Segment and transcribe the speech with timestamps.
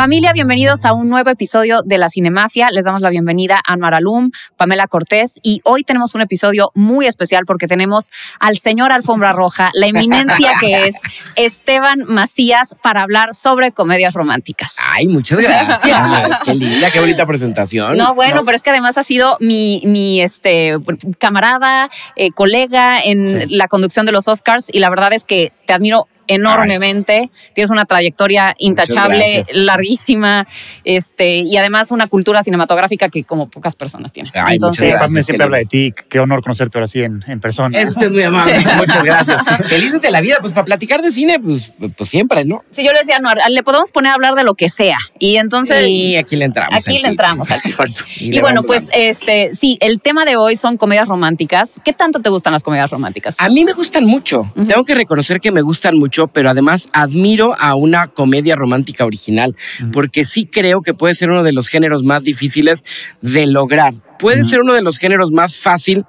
[0.00, 2.70] Familia, bienvenidos a un nuevo episodio de La Cinemafia.
[2.70, 7.04] Les damos la bienvenida a Anwar Alum, Pamela Cortés y hoy tenemos un episodio muy
[7.04, 10.96] especial porque tenemos al señor Alfombra Roja, la eminencia que es
[11.36, 14.78] Esteban Macías para hablar sobre comedias románticas.
[14.90, 16.38] Ay, muchas gracias.
[16.46, 17.98] qué linda, qué bonita presentación.
[17.98, 20.78] No, bueno, pero es que además ha sido mi, mi este,
[21.18, 23.36] camarada, eh, colega en Sí.
[23.54, 27.30] la conducción de los Oscars y la verdad es que te admiro enormemente.
[27.54, 30.46] Tienes una trayectoria intachable, larguísima,
[30.84, 34.32] este, y además una cultura cinematográfica que como pocas personas tienen.
[34.34, 35.26] Ay, muchas Entonces, gracias.
[35.26, 35.92] Siempre habla de ti.
[36.08, 37.78] Qué honor conocerte ahora sí en, en persona.
[37.78, 38.58] Es usted muy amable.
[38.76, 39.42] Muchas gracias.
[39.66, 42.62] Felices de la vida, pues para platicar de cine, pues, pues siempre, ¿no?
[42.70, 44.98] si yo le decía, no, le podemos poner a hablar de lo que sea.
[45.18, 46.74] Y entonces, y aquí le entramos.
[46.74, 47.60] aquí le entramos al.
[47.64, 48.02] Exacto.
[48.16, 51.80] Y, bueno, pues este, sí, el tema de hoy son comedias románticas.
[51.84, 53.36] ¿Qué tanto te gustan las comedias románticas?
[53.38, 54.50] A mí me gustan mucho.
[54.66, 59.56] Tengo que reconocer que me gustan mucho, pero además admiro a una comedia romántica original,
[59.92, 62.84] porque sí creo que puede ser uno de los géneros más difíciles
[63.20, 63.94] de lograr.
[64.18, 66.04] Puede ser uno de los géneros más fácil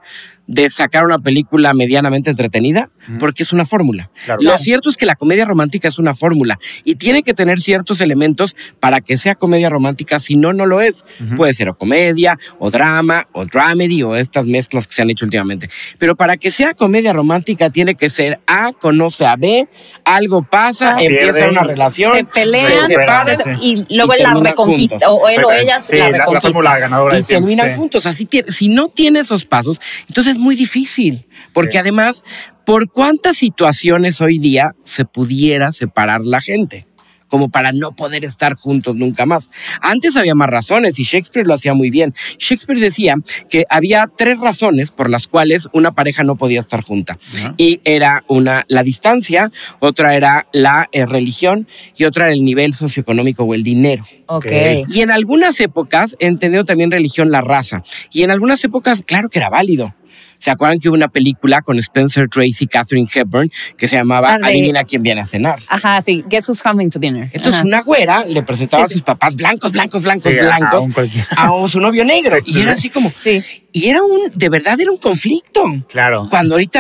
[0.48, 2.90] de sacar una película medianamente entretenida,
[3.20, 4.10] Porque es una fórmula.
[4.26, 4.40] Claro.
[4.42, 8.00] Lo cierto es que la comedia romántica es una fórmula y tiene que tener ciertos
[8.02, 11.04] elementos para que sea comedia romántica, si no, no lo es.
[11.36, 15.26] Puede ser o comedia, o drama, o dramedy, o estas mezclas que se han hecho
[15.26, 15.70] últimamente.
[15.98, 19.68] Pero para que sea comedia romántica tiene que ser A conoce a B,
[20.06, 21.04] algo pasa, Ah.
[21.04, 23.86] empieza una relación, se pelean se separan sí.
[23.90, 25.24] y luego y la reconquista, juntos.
[25.24, 26.48] o él o ella Sí, la la, la reconquista.
[26.52, 27.80] fórmula ganadora de y siempre, terminan sí.
[27.80, 28.06] juntos.
[28.06, 31.26] Así si no tiene esos pasos, entonces es muy difícil.
[31.54, 31.78] Porque Sí.
[31.78, 32.24] además,
[32.66, 36.88] ¿por cuántas situaciones hoy día se pudiera separar la gente?
[37.28, 39.50] Como para no poder estar juntos nunca más.
[39.82, 42.14] Antes había más razones y Shakespeare lo hacía muy bien.
[42.38, 43.16] Shakespeare decía
[43.50, 47.18] que había tres razones por las cuales una pareja no podía estar junta.
[47.34, 47.54] Ajá.
[47.56, 52.74] Y era una la distancia, otra era la eh, religión y otra era el nivel
[52.74, 54.06] socioeconómico o el dinero.
[54.26, 54.48] Ok.
[54.90, 57.82] Y en algunas épocas, entendió también religión la raza.
[58.12, 59.96] Y en algunas épocas, claro que era válido.
[60.42, 64.34] ¿Se acuerdan que hubo una película con Spencer Tracy y Catherine Hepburn que se llamaba
[64.34, 65.60] Ah, Adivina quién viene a cenar?
[65.68, 66.26] Ajá, sí.
[66.28, 67.26] Guess who's coming to dinner.
[67.32, 67.66] Entonces Ajá.
[67.68, 70.92] una güera le presentaba Sí, a sus papás blancos, blancos, blancos, Sí, blancos a un
[70.92, 71.28] cualquiera.
[71.30, 72.38] a su novio negro.
[72.44, 72.78] Sí, sí, y era sí.
[72.80, 73.12] así como...
[73.16, 73.44] Sí.
[73.72, 74.32] Y era un...
[74.36, 75.64] De verdad era un conflicto.
[75.88, 76.28] Claro.
[76.30, 76.80] Cuando ahorita...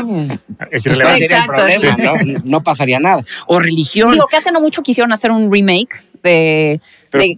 [0.71, 2.41] Es Pues sería el Exacto, problema, ¿no?
[2.43, 3.23] No pasaría nada.
[3.45, 4.11] O religión.
[4.11, 7.37] Digo que hace no mucho quisieron hacer un remake de, Pero- de-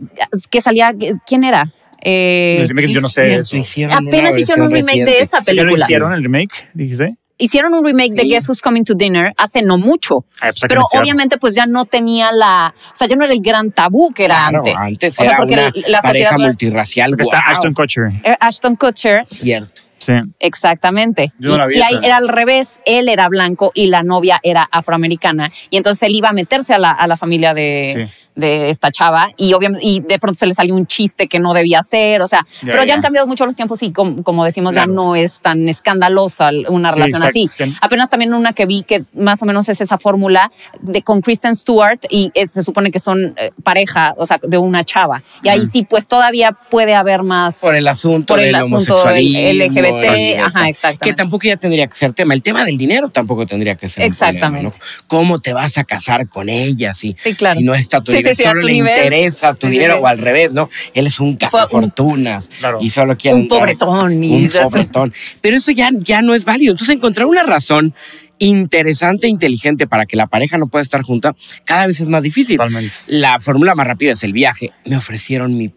[0.49, 0.93] que salía.
[1.27, 1.69] ¿Quién era?
[2.05, 3.55] Eh, yo no sé eso.
[3.55, 5.83] hicieron apenas hicieron un remake de esa ¿Ya no película.
[5.85, 6.67] hicieron el remake?
[6.73, 7.15] Dijiste.
[7.37, 8.23] Hicieron un remake de.
[8.25, 10.17] Guess Who's Coming to Dinner hace no mucho.
[10.39, 13.23] Ah, pues, ¿a qué Pero obviamente pues ya no tenía la, o sea, ya no
[13.25, 14.75] era el gran tabú que era Claro, antes.
[14.77, 17.11] antes O sea, era una la pareja sociedad- multirracial.
[17.11, 17.39] Porque está.
[17.49, 18.03] Ashton Kutcher.
[18.23, 19.81] Eh, Ashton Kutcher, Cierto.
[19.97, 20.13] Sí.
[20.39, 21.31] exactamente.
[21.39, 22.05] Yo no y la vi y ahí esa.
[22.05, 25.49] era al revés, él era blanco y la novia era afroamericana.
[25.69, 28.22] Y entonces él iba a meterse a la, a la familia de, Sí.
[28.35, 31.53] De esta chava y obviamente y de pronto se le salió un chiste que no
[31.53, 34.73] debía hacer, o sea, pero ya, han cambiado mucho los tiempos y como, como decimos
[34.73, 34.91] Claro.
[34.91, 37.47] ya no es tan escandalosa una Sí, relación exacto, así.
[37.71, 37.77] sí.
[37.81, 40.51] Apenas también una que vi que más o menos es esa fórmula
[40.81, 44.57] de con Kristen Stewart y es- se supone que son eh, pareja, o sea, de
[44.57, 45.23] una chava.
[45.43, 48.95] Y ahí sí, pues todavía puede haber más Por el asunto por el del asunto.
[49.05, 50.45] LGBT, exacto.
[50.45, 51.05] ajá, exactamente.
[51.09, 52.33] Que tampoco ya tendría que ser tema.
[52.33, 54.69] El tema del dinero tampoco tendría que ser un Exactamente.
[54.69, 55.03] problema, ¿no?
[55.07, 57.55] ¿Cómo te vas a casar con ella si, Sí, claro.
[57.55, 58.22] si no está tu Sí?
[58.35, 58.95] Sí, solo le nivel.
[58.97, 60.69] interesa tu dinero o al revés, ¿no?
[60.93, 62.79] Él es un cazafortunas Claro.
[62.81, 65.13] y solo quiere un pobretón y un pobretón.
[65.41, 66.71] Pero eso ya, ya no es válido.
[66.71, 67.93] Entonces, encontrar una razón
[68.39, 71.35] interesante e inteligente para que la pareja no pueda estar junta
[71.65, 72.57] cada vez es más difícil.
[72.57, 72.93] Totalmente.
[73.07, 74.71] La fórmula más rápida es el viaje.
[74.85, 75.71] Me ofrecieron mi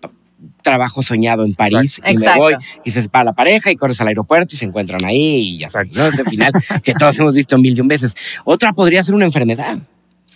[0.62, 2.32] trabajo soñado en París y Exacto.
[2.34, 2.54] me voy
[2.84, 5.66] y se separa la pareja y corres al aeropuerto y se encuentran ahí y ya
[5.66, 5.98] Exacto.
[6.00, 6.06] ¿no?
[6.08, 6.52] Es el final
[6.82, 8.14] que todos hemos visto mil y un veces.
[8.44, 9.78] Otra podría ser una enfermedad.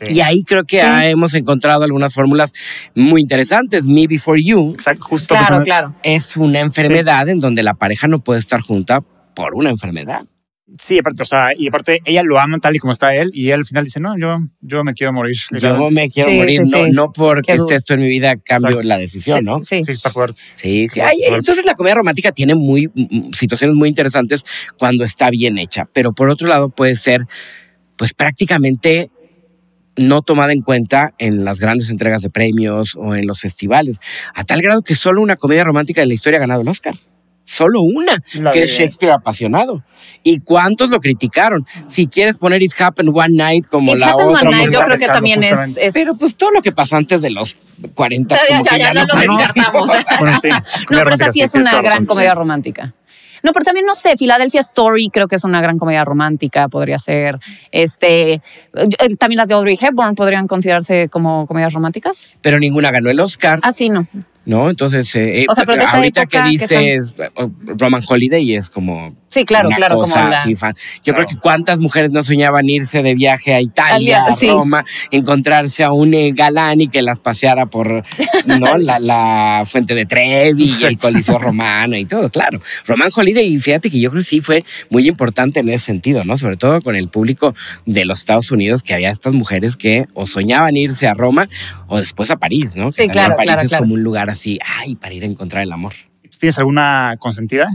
[0.00, 0.14] Sí.
[0.14, 0.86] Y ahí creo que Sí.
[0.86, 2.52] ah, hemos encontrado algunas fórmulas
[2.94, 3.86] muy interesantes.
[3.86, 5.34] Me Before You Exacto, justo.
[5.34, 5.94] Claro, personas- claro.
[6.02, 9.00] es una enfermedad en donde la pareja no puede estar junta
[9.34, 10.24] por una enfermedad.
[10.78, 13.48] Sí, aparte, o sea, y aparte ella lo ama tal y como está él y
[13.50, 15.34] él al final dice, no, yo, yo me quiero morir.
[15.58, 16.90] Yo me quiero Sí, morir, sí, no, sí.
[16.92, 18.86] no porque Qué esté esto en mi vida, cambio Exacto.
[18.88, 19.64] la decisión, ¿no?
[19.64, 19.82] Sí.
[19.82, 20.40] Sí, está fuerte.
[20.54, 21.00] Sí, sí.
[21.00, 21.36] Muy Ay, fuerte.
[21.38, 22.88] entonces la comedia romántica tiene muy
[23.36, 24.44] situaciones muy interesantes
[24.78, 27.22] cuando está bien hecha, pero por otro lado puede ser,
[27.96, 29.10] pues prácticamente
[30.04, 33.98] no tomada en cuenta en las grandes entregas de premios o en los festivales,
[34.34, 36.94] a tal grado que solo una comedia romántica de la historia ha ganado el Oscar.
[37.44, 39.82] Solo una, La que de- es Shakespeare apasionado.
[40.22, 41.66] ¿Y cuántos lo criticaron?
[41.88, 44.48] Si quieres poner It Happened One Night como It la Happened otra.
[44.48, 47.22] One Night, yo creo que también es, es- Pero pues todo lo que pasó antes
[47.22, 47.56] de los
[47.94, 49.90] 40 Ya, como ya, que ya, ya no no lo descartamos.
[50.20, 50.48] Bueno, sí.
[50.90, 52.36] No, pero esa sí es una gran razón, comedia sí.
[52.36, 52.94] romántica.
[53.42, 56.98] No, pero también no sé, Philadelphia Story creo que es una gran comedia romántica, podría
[56.98, 57.38] ser.
[57.70, 58.42] Este, eh,
[59.18, 62.28] también las de Audrey Hepburn podrían considerarse como comedias románticas.
[62.40, 63.60] Pero ninguna ganó el Oscar.
[63.62, 64.06] Ah, sí, no.
[64.50, 64.68] ¿No?
[64.68, 68.68] Entonces, eh, O sea, pero de esa ahorita que ¿qué dices oh, Roman Holiday es
[68.68, 70.74] como Sí, claro, una claro, como cosa así fan.
[71.04, 71.18] Yo Claro.
[71.24, 74.48] creo que cuántas mujeres no soñaban irse de viaje a Italia, Italia, a sí.
[74.50, 78.02] Roma, encontrarse a un eh, galán y que las paseara por
[78.46, 78.76] ¿no?
[78.78, 82.60] la, la fuente de Trevi y el Coliseo Romano y todo, claro.
[82.86, 86.36] Roman Holiday, fíjate que yo creo que sí fue muy importante en ese sentido, ¿no?
[86.36, 87.54] Sobre todo con el público
[87.86, 91.48] de los Estados Unidos, que había estas mujeres que o soñaban irse a Roma
[91.86, 92.90] o después a París, ¿no?
[92.90, 93.84] Que Sí, claro, París claro, es claro.
[93.84, 95.94] como un lugar así, ay, para ir a encontrar el amor.
[96.22, 97.68] ¿Tú ¿Tienes alguna consentida?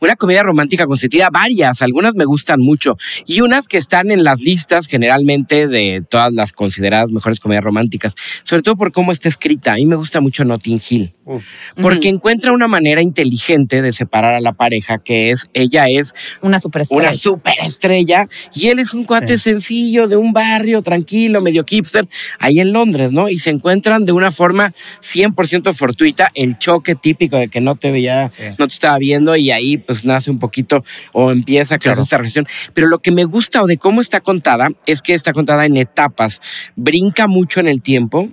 [0.00, 2.96] Una comedia romántica consentida, varias, algunas me gustan mucho
[3.26, 8.14] y unas que están en las listas generalmente de todas las consideradas mejores comedias románticas,
[8.44, 9.72] sobre todo por cómo está escrita.
[9.72, 11.44] A mí me gusta mucho Notting Hill, Uf.
[11.80, 16.58] porque encuentra una manera inteligente de separar a la pareja, que es, ella es Una
[16.58, 17.02] superestrella.
[17.02, 19.44] una superestrella y él es un cuate Sí.
[19.44, 22.06] sencillo de un barrio tranquilo, medio hipster,
[22.38, 23.28] ahí en Londres, ¿no?
[23.28, 27.90] Y se encuentran de una forma 100% fortuita, el choque típico de que no te
[27.90, 28.42] veía, Sí.
[28.58, 32.02] no te estaba viendo y ahí pues nace un poquito o empieza a crecer Claro.
[32.02, 32.46] esta relación.
[32.74, 35.76] Pero lo que me gusta o de cómo está contada es que está contada en
[35.76, 36.40] etapas,
[36.76, 38.28] brinca mucho en el tiempo.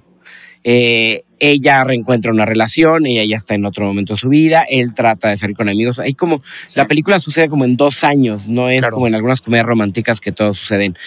[0.63, 4.93] Eh, ella reencuentra una relación, ella ya está en otro momento de su vida, él
[4.93, 5.97] trata de salir con amigos.
[5.97, 6.73] Ahí como Sí.
[6.77, 8.93] la película sucede como en dos años, no es Claro.
[8.95, 10.97] como en algunas comedias románticas que todo sucede en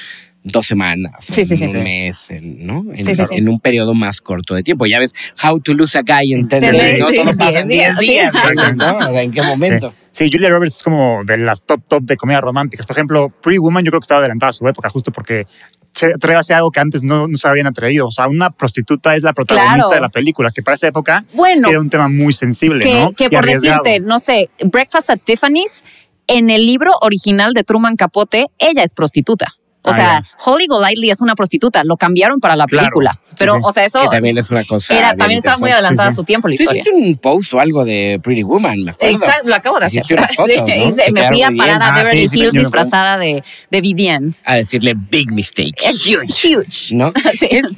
[0.45, 1.79] dos semanas, Sí, sí, en sí, un sí.
[1.79, 2.85] mes, en, ¿no?
[2.95, 3.35] En, Sí, sí, sí.
[3.37, 4.87] en un periodo más corto de tiempo.
[4.87, 7.07] Ya ves, How to Lose a Guy en 10 Ten days, days, ¿no?
[7.11, 7.99] Solo pasa 10 en 10 días,
[8.33, 8.77] días, sí.
[8.77, 8.97] ¿no?
[8.99, 9.95] O sea, ¿en qué momento?
[10.11, 12.87] Sí, Julia Roberts es como de las top top de comedias románticas.
[12.87, 15.47] Por ejemplo, Pretty Woman yo creo que estaba adelantada a su época justo porque
[15.91, 18.07] se atreve a hacer algo que antes no, no se habían atrevido.
[18.07, 19.95] O sea, una prostituta es la protagonista Claro.
[19.95, 22.93] de la película, que para esa época Bueno, sí era un tema muy sensible, que,
[23.01, 23.13] ¿no?
[23.13, 23.83] que Y por arriesgado.
[23.83, 25.83] decirte, no sé, Breakfast at Tiffany's,
[26.27, 29.47] en el libro original de Truman Capote, ella es prostituta.
[29.87, 30.25] O Ah, sea, ya.
[30.45, 32.85] Holly Golightly es una prostituta, lo cambiaron para la Claro.
[32.87, 33.13] película.
[33.31, 33.59] Sí, Pero, sí.
[33.63, 34.95] o sea, eso Que también es una cosa.
[34.97, 36.21] era, también estaba muy adelantada Sí, sí.
[36.21, 36.81] a su tiempo la Tú historia.
[36.83, 39.17] hiciste un post o algo de Pretty Woman, me acuerdo.
[39.17, 40.03] Exacto, lo acabo de hacer.
[40.11, 40.67] Unas fotos, ¿no?
[40.69, 44.35] hice- me fui a parar a Ah, Beverly Hills disfrazada de, de Vivienne.
[44.45, 45.75] A decirle big mistake.
[45.83, 46.27] Huge.
[46.57, 46.95] Huge.
[46.95, 47.13] ¿no?
[47.39, 47.49] Sí.
[47.51, 47.77] Es-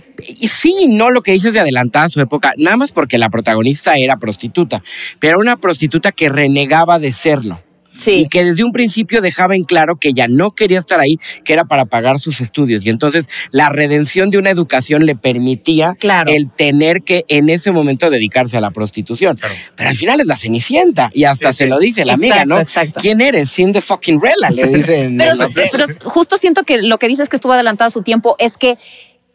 [0.51, 3.97] sí, no lo que dices de adelantada a su época, nada más porque la protagonista
[3.97, 4.83] era prostituta,
[5.19, 7.61] pero era una prostituta que renegaba de serlo.
[7.99, 8.13] Sí.
[8.13, 11.53] Y que desde un principio dejaba en claro que ella no quería estar ahí, que
[11.53, 12.85] era para pagar sus estudios.
[12.87, 16.33] Y entonces la redención de una educación le permitía Claro.
[16.33, 19.37] el tener que en ese momento dedicarse a la prostitución.
[19.37, 19.55] Claro.
[19.77, 21.71] Pero al final es la cenicienta y hasta Sí, se sí.
[21.71, 22.61] lo dice la amiga, ¿no?
[22.61, 23.01] exacto.
[23.01, 23.51] ¿Quién eres?
[23.51, 25.17] Sin the fucking Rella, le dicen.
[25.19, 28.79] Pero, justo siento que lo que dices que estuvo adelantado a su tiempo es que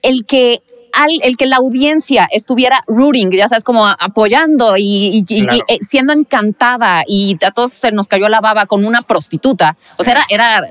[0.02, 0.62] el que
[0.94, 5.58] al- el que la audiencia estuviera rooting, ya sabes, como apoyando y, y- y- Claro.
[5.68, 9.78] y, eh, siendo encantada y a todos se nos cayó la baba con una prostituta.
[9.98, 10.68] O sea, era, era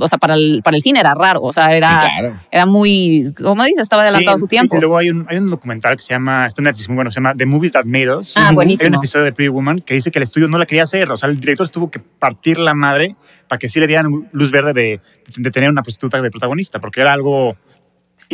[0.00, 2.40] o sea, para el, para el cine era raro, o sea, era, Sí, claro.
[2.50, 4.74] era muy, como dices, estaba adelantado Sí, su tiempo.
[4.74, 7.10] Y luego hay un, hay un documental que se llama, está en Netflix muy bueno,
[7.10, 8.34] que se llama The Movies That Made Us.
[8.38, 8.88] Ah, Hay buenísimo.
[8.88, 11.10] un episodio de Pretty Woman que dice que el estudio no la quería hacer.
[11.12, 13.16] O sea, el director tuvo que partir la madre
[13.48, 15.00] para que sí le dieran luz verde de,
[15.36, 17.54] de tener una prostituta de protagonista, porque era algo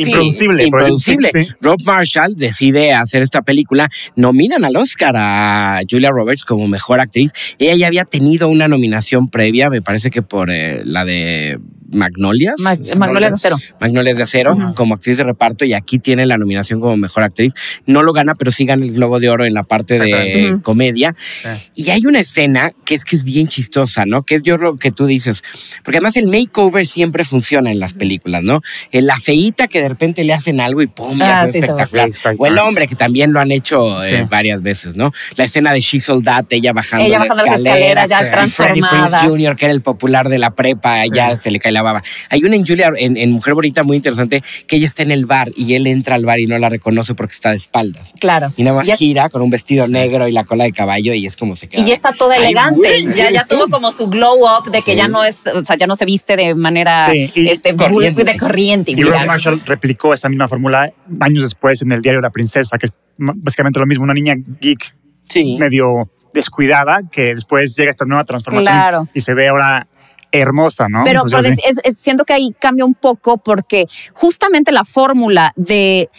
[0.03, 0.61] improducible.
[0.61, 1.29] Sí, improducible.
[1.31, 1.47] sí.
[1.61, 3.89] Rob Marshall decide hacer esta película.
[4.15, 7.31] Nominan al Oscar a Julia Roberts como mejor actriz.
[7.57, 11.59] Ella ya había tenido una nominación previa, me parece que por eh, la de
[11.91, 12.55] Magnolias.
[12.59, 13.57] Mag- Magnolias de Acero.
[13.79, 17.53] Magnolias de Acero, como actriz de reparto, y aquí tiene la nominación como mejor actriz.
[17.85, 21.15] No lo gana, pero sí gana el Globo de Oro en la parte de comedia.
[21.17, 21.47] Sí.
[21.75, 24.23] Y hay una escena que es que es bien chistosa, ¿no?
[24.23, 25.43] Que es yo lo que tú dices.
[25.83, 28.61] Porque además el makeover siempre funciona en las películas, ¿no?
[28.91, 31.19] La feíta que de repente le hacen algo y ¡pum!
[31.21, 32.13] Ah, sí, espectacular.
[32.13, 35.11] Sí, o el hombre, que también lo han hecho eh, varias veces, ¿no?
[35.35, 38.45] La escena de She Sold That, ella bajando, Ella la bajando las escalera, escaleras, ya
[38.45, 38.47] sí.
[38.47, 39.17] y Freddie Prince.
[39.27, 41.09] Jr., que era el popular de la prepa, Sí.
[41.13, 42.01] ya se le cae la baba.
[42.29, 45.25] Hay una en Julia, en, en Mujer Bonita muy interesante, que ella está en el
[45.25, 48.11] bar y él entra al bar y no la reconoce porque está de espaldas.
[48.19, 48.53] Claro.
[48.57, 51.25] Y nada más Ya- gira con un vestido negro y la cola de caballo y
[51.25, 51.81] es como se queda.
[51.81, 52.89] Y ya está toda Ay, elegante.
[53.15, 54.97] ya, ya tuvo como su glow up de que Sí.
[54.97, 58.23] ya no es, o sea, ya no se viste de manera Sí, este, corriente.
[58.23, 58.91] de corriente.
[58.91, 59.25] Y Rob.
[59.25, 63.79] Marshall replicó esa misma fórmula años después en el diario La Princesa, que es básicamente
[63.79, 64.93] lo mismo, una niña geek
[65.29, 65.57] Sí.
[65.59, 69.07] medio descuidada que después llega esta nueva transformación Claro.
[69.13, 69.87] y se ve ahora
[70.31, 71.01] hermosa, ¿no?
[71.03, 76.09] Pero, Pues es- es- siento que ahí cambia un poco porque justamente la fórmula de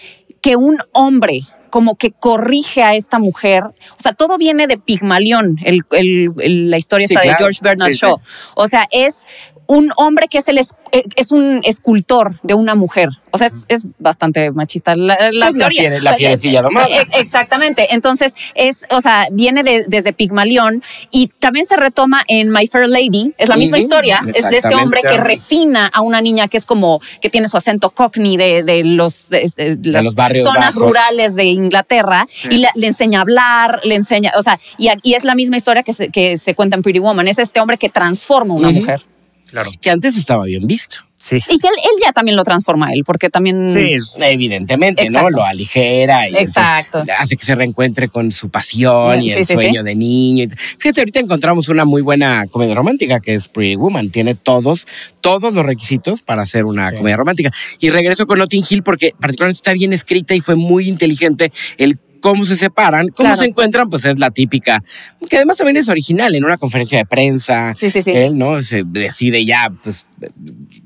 [0.41, 1.41] que un hombre
[1.71, 6.71] como que corrige a esta mujer, o sea, todo viene de Pigmalión, el, el- el-
[6.71, 7.35] la historia Sí, esta de.
[7.39, 8.17] George Bernard Sí, Shaw.
[8.57, 9.25] O sea, es
[9.71, 13.09] un hombre que es, el es, eh, es un escultor de una mujer.
[13.31, 16.01] O sea, es, es bastante machista la, la, la teoría.
[16.01, 16.89] la fierecilla domada.
[16.89, 17.95] Eh, Exactamente.
[17.95, 22.89] Entonces, es, o sea, viene de- desde Pigmalión y también se retoma en My Fair
[22.89, 23.33] Lady.
[23.39, 24.21] Es la misma historia.
[24.35, 27.57] Es de este hombre que refina a una niña que es como, que tiene su
[27.57, 30.83] acento cockney de, de los, de, las los barrios zonas bajos.
[30.89, 35.15] rurales de Inglaterra y le, le enseña a hablar, le enseña, o sea, y, y
[35.15, 37.29] es la misma historia que se, que se cuenta en Pretty Woman.
[37.29, 39.07] Es este hombre que transforma a una mujer.
[39.51, 39.71] Claro.
[39.81, 40.99] Que antes estaba bien visto.
[41.17, 41.37] Sí.
[41.37, 43.69] Y que él, él ya también lo transforma él, porque también...
[43.69, 43.99] Sí.
[44.21, 45.31] Evidentemente, Exacto.
[45.31, 45.37] ¿no?
[45.37, 47.05] Lo aligera y Exacto.
[47.19, 50.49] hace que se reencuentre con su pasión y el sí, sueño de niño.
[50.79, 54.09] Fíjate, ahorita encontramos una muy buena comedia romántica que es Pretty Woman.
[54.11, 54.85] Tiene todos,
[55.21, 56.97] todos los requisitos para hacer una Sí.
[56.97, 57.51] comedia romántica.
[57.79, 61.99] Y regreso con Notting Hill porque particularmente está bien escrita y fue muy inteligente el
[62.21, 63.37] cómo se separan, cómo Claro.
[63.37, 64.83] se encuentran, pues es la típica,
[65.29, 67.75] que además también es original en una conferencia de prensa.
[67.77, 68.11] Sí, sí, sí.
[68.13, 68.61] Él, ¿no?
[68.63, 70.05] Se decide ya, pues,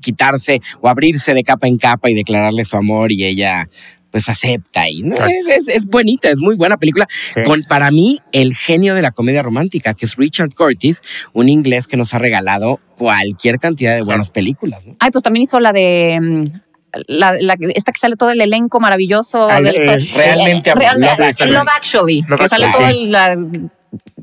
[0.01, 3.67] quitarse o abrirse de capa en capa y declararle su amor y ella,
[4.11, 4.89] pues, acepta.
[4.89, 7.07] Y, es, es- es bonita, es muy buena película.
[7.33, 7.41] Sí.
[7.45, 11.01] Con, para mí, el genio de la comedia romántica, que es Richard Curtis,
[11.33, 14.85] un inglés que nos ha regalado cualquier cantidad de buenas películas.
[14.85, 14.93] ¿no?
[14.99, 16.45] Ay, pues también hizo la de.
[17.07, 19.47] La, la- esta que sale todo el elenco maravilloso.
[19.49, 21.67] Ah, del- eh, realmente eh, real- Love Love Actually.
[21.75, 22.21] Actually.
[22.27, 22.85] Love que sale Actually.
[22.85, 23.69] todo el- la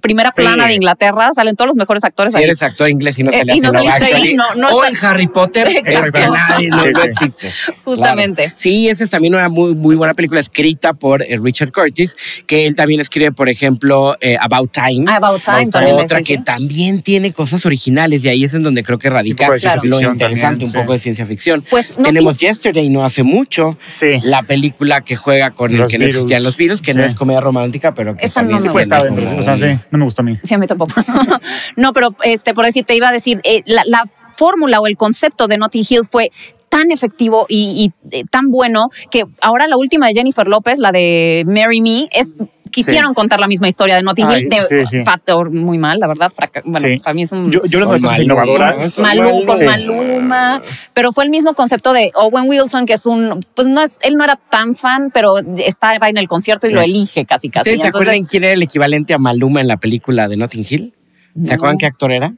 [0.03, 0.43] primera Sí.
[0.43, 2.45] plana de Inglaterra, salen todos los mejores actores Si ahí.
[2.45, 4.99] eres actor inglés y no Eh, salías y no Love ahí, no- no o está-
[4.99, 7.07] en Harry Potter, es que nadie no, Sí, no sí.
[7.07, 7.51] existe.
[7.85, 8.43] Justamente.
[8.43, 8.57] Claro.
[8.59, 12.17] Sí, esa es también una muy, muy buena película escrita por eh, Richard Curtis,
[12.47, 15.05] que él también escribe, por ejemplo, eh, About Time.
[15.09, 15.97] Ah, About Time About también.
[15.97, 19.81] otra que también tiene cosas originales y ahí es en donde creo que radica ciencia
[19.83, 20.79] lo interesante, también, un sí.
[20.79, 21.65] poco de ciencia ficción.
[21.71, 24.19] Pues no Tenemos Yesterday no hace mucho, Sí.
[24.25, 27.41] la película que juega con el que no existían los virus, que no es comedia
[27.41, 28.99] romántica, pero que Esa también no se me gusta.
[28.99, 29.39] tiene dentro.
[29.39, 29.79] O sea, sí.
[29.93, 30.39] No me gustó a mí.
[30.43, 30.95] Sí, a mí tampoco.
[31.77, 34.97] no, pero este, por decir, te iba a decir, eh, la, la fórmula o el
[34.97, 36.33] concepto de Notting Hill fue
[36.69, 40.91] tan efectivo y, y, eh, tan bueno que ahora la última de Jennifer López, la
[40.91, 42.35] de Marry Me, es
[42.73, 44.49] quisieron contar la misma historia de Notting Ay, Hill.
[44.49, 45.03] De, sí, sí.
[45.05, 46.33] Pato, muy mal, la verdad.
[46.35, 46.99] fraca- bueno, Sí.
[46.99, 48.99] para mí es un Yo, yo lo cosas Maluma, innovadoras.
[48.99, 49.55] Maluma.
[49.65, 50.63] Maluma,
[50.93, 54.15] pero fue el mismo concepto de Owen Wilson, que es un, pues no es, él
[54.15, 56.75] no era tan fan, pero estaba en el concierto y Sí.
[56.75, 57.61] lo elige casi casi.
[57.71, 60.95] ¿Ustedes se acuerdan quién era el equivalente a Maluma en la película de Notting Hill?
[61.45, 62.33] ¿Se acuerdan qué actor era?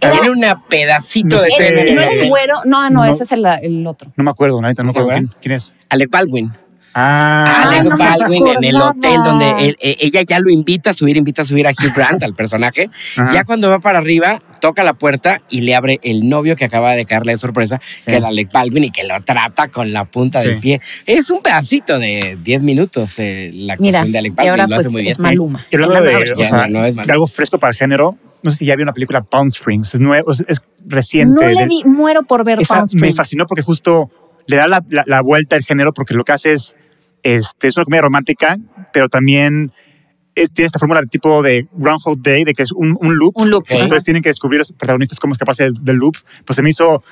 [0.00, 1.70] Era- Era una pedacito No de sé.
[1.70, 2.62] ¿No era güero?
[2.64, 3.04] No, no, No.
[3.04, 4.12] ese es el, el otro.
[4.16, 5.74] No me acuerdo, ahorita no me ¿No te acuerdo quién, quién es.
[5.90, 6.50] Alec Baldwin.
[6.94, 10.90] Ah, Alec no me Baldwin en el hotel donde él- eh, ella ya lo invita
[10.90, 12.88] a subir, invita a subir a Hugh Grant, al personaje.
[13.16, 13.32] Ajá.
[13.32, 16.92] Ya cuando va para arriba, toca la puerta y le abre el novio que acaba
[16.94, 20.40] de caerle de sorpresa, que era Alec Baldwin y que lo trata con la punta
[20.42, 20.48] Sí.
[20.48, 20.80] del pie.
[21.06, 24.50] Es un pedacito de 10 minutos eh, la actuación Mira, de Alec y Baldwin.
[24.50, 25.12] ahora lo pues hace muy bien.
[25.12, 25.66] es Maluma.
[25.70, 26.46] Y hablando La de, nueva o versión.
[26.48, 27.06] sea, no es malo.
[27.06, 29.94] de algo fresco para el género, no sé si ya vi una película Palm Springs,
[29.94, 31.34] es, nuevo, es, es reciente.
[31.34, 33.16] No le de- vi, muero por ver esa Palm me Springs.
[33.16, 34.10] fascinó porque justo
[34.46, 36.74] le da la, la- la vuelta al género porque lo que hace es,
[37.22, 38.58] este, es una comedia romántica,
[38.92, 39.72] pero también
[40.34, 43.32] es- tiene esta fórmula de tipo de Groundhog Day, de que es un, un loop.
[43.36, 43.62] Un loop.
[43.64, 43.70] Ok.
[43.72, 46.16] Entonces tienen que descubrir los protagonistas cómo escaparse del, del loop.
[46.44, 47.02] Pues se me hizo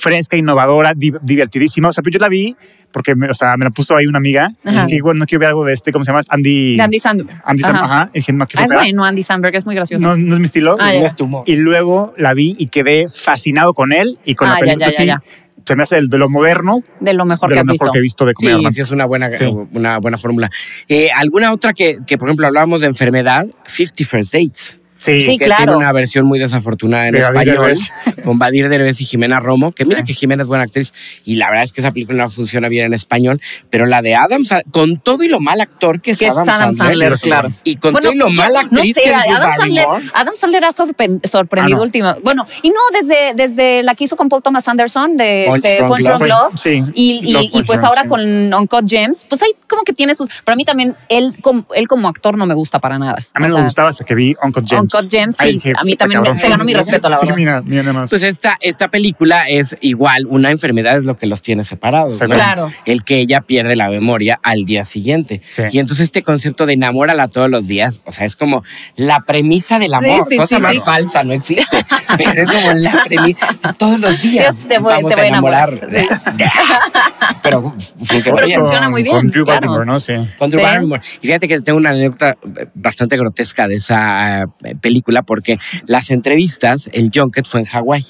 [0.00, 1.88] fresca, innovadora, di- divertidísima.
[1.88, 2.56] O sea, pero yo la vi
[2.92, 4.52] porque me, o sea, me la puso ahí una amiga.
[4.64, 4.84] Ajá.
[4.84, 6.22] Y que igual no quiero ver algo de este, ¿cómo se llama?
[6.28, 6.76] Andy.
[6.76, 7.42] De Andy Samberg.
[7.44, 7.84] Andy Sam- Ajá.
[8.02, 8.10] ajá.
[8.14, 10.00] Y dije, no, ¿qué Ah, es bueno, Andy Samberg, es muy gracioso.
[10.06, 10.76] no, no es mi estilo.
[10.78, 11.06] Ah, No ya.
[11.08, 11.42] es tu humor.
[11.46, 14.88] Y luego la vi y quedé fascinado con él y con Ah, la ya, película.
[14.90, 15.30] ya, ya, sí,
[15.68, 17.72] Se me hace el, de lo moderno, de lo mejor de que lo has mejor
[17.88, 17.92] visto.
[17.92, 19.44] que he visto de comedia Sí, sí, es una buena, Sí.
[19.44, 20.48] una buena fórmula.
[20.88, 23.46] Eh, ¿Alguna otra que, que, por ejemplo, hablábamos de enfermedad?
[23.66, 24.78] 50 First Dates.
[24.98, 25.64] Sí, Sí, que claro.
[25.64, 27.90] tiene una versión muy desafortunada en De español Derbez.
[28.24, 30.08] con Badir Derbez y Jimena Romo, que mira Sí.
[30.08, 30.92] que Jimena es buena actriz
[31.24, 33.40] y la verdad es que esa película no funciona bien en español,
[33.70, 36.72] pero la de Adam, con todo y lo mal actor que es, Que es Adam
[36.72, 37.50] Sandler, sí, claro.
[37.64, 39.86] y con Bueno, todo y lo mal no actriz sé, que es Adam Sandler.
[40.14, 41.82] Adam Sandler ha sorpre- sorprendido Ah, no.
[41.84, 42.16] última.
[42.24, 45.84] Bueno, y no desde, desde la que hizo con Paul Thomas Anderson de Punch este,
[45.84, 46.20] Punch Love.
[46.28, 46.48] Love.
[46.50, 48.08] Pues, sí, Y, y- Love, y pues ahora sí.
[48.08, 50.28] con Uncut Gems, pues ahí como que tiene sus.
[50.44, 53.18] Para mí también, él como, él como actor no me gusta para nada.
[53.32, 54.87] A mí O no sea, me gustaba hasta que vi Uncut Gems.
[54.94, 56.38] Uncut Gems, sí, dije, a mí "Puta, también me- cabrón".
[56.40, 57.36] se ganó mi respeto, la Sí, verdad.
[57.36, 58.10] mira, mira nada más.
[58.10, 62.20] Pues esta, esta película es igual, una enfermedad es lo que los tiene separados.
[62.20, 62.28] ¿no?
[62.28, 62.70] Claro.
[62.84, 65.40] El que ella pierde la memoria al día siguiente.
[65.48, 65.62] Sí.
[65.70, 68.62] Y entonces este concepto de enamórala todos los días, o sea, es como
[68.96, 70.80] la premisa del amor, sí, cosa sí, más sí.
[70.84, 71.84] falsa, no existe.
[72.16, 73.46] Pero es como la premisa,
[73.78, 75.88] todos los días Te voy- vamos te voy a enamorar.
[77.42, 79.60] Pero funciona Pero funciona muy bien, Con Drew claro.
[79.60, 80.00] Barrymore, ¿no?
[80.00, 80.12] Sí.
[80.38, 80.66] Con Drew Sí.
[80.66, 81.02] Barrymore.
[81.20, 82.36] Y fíjate que tengo una anécdota
[82.74, 88.04] bastante grotesca de esa eh, película porque las entrevistas, el junket fue en Hawái.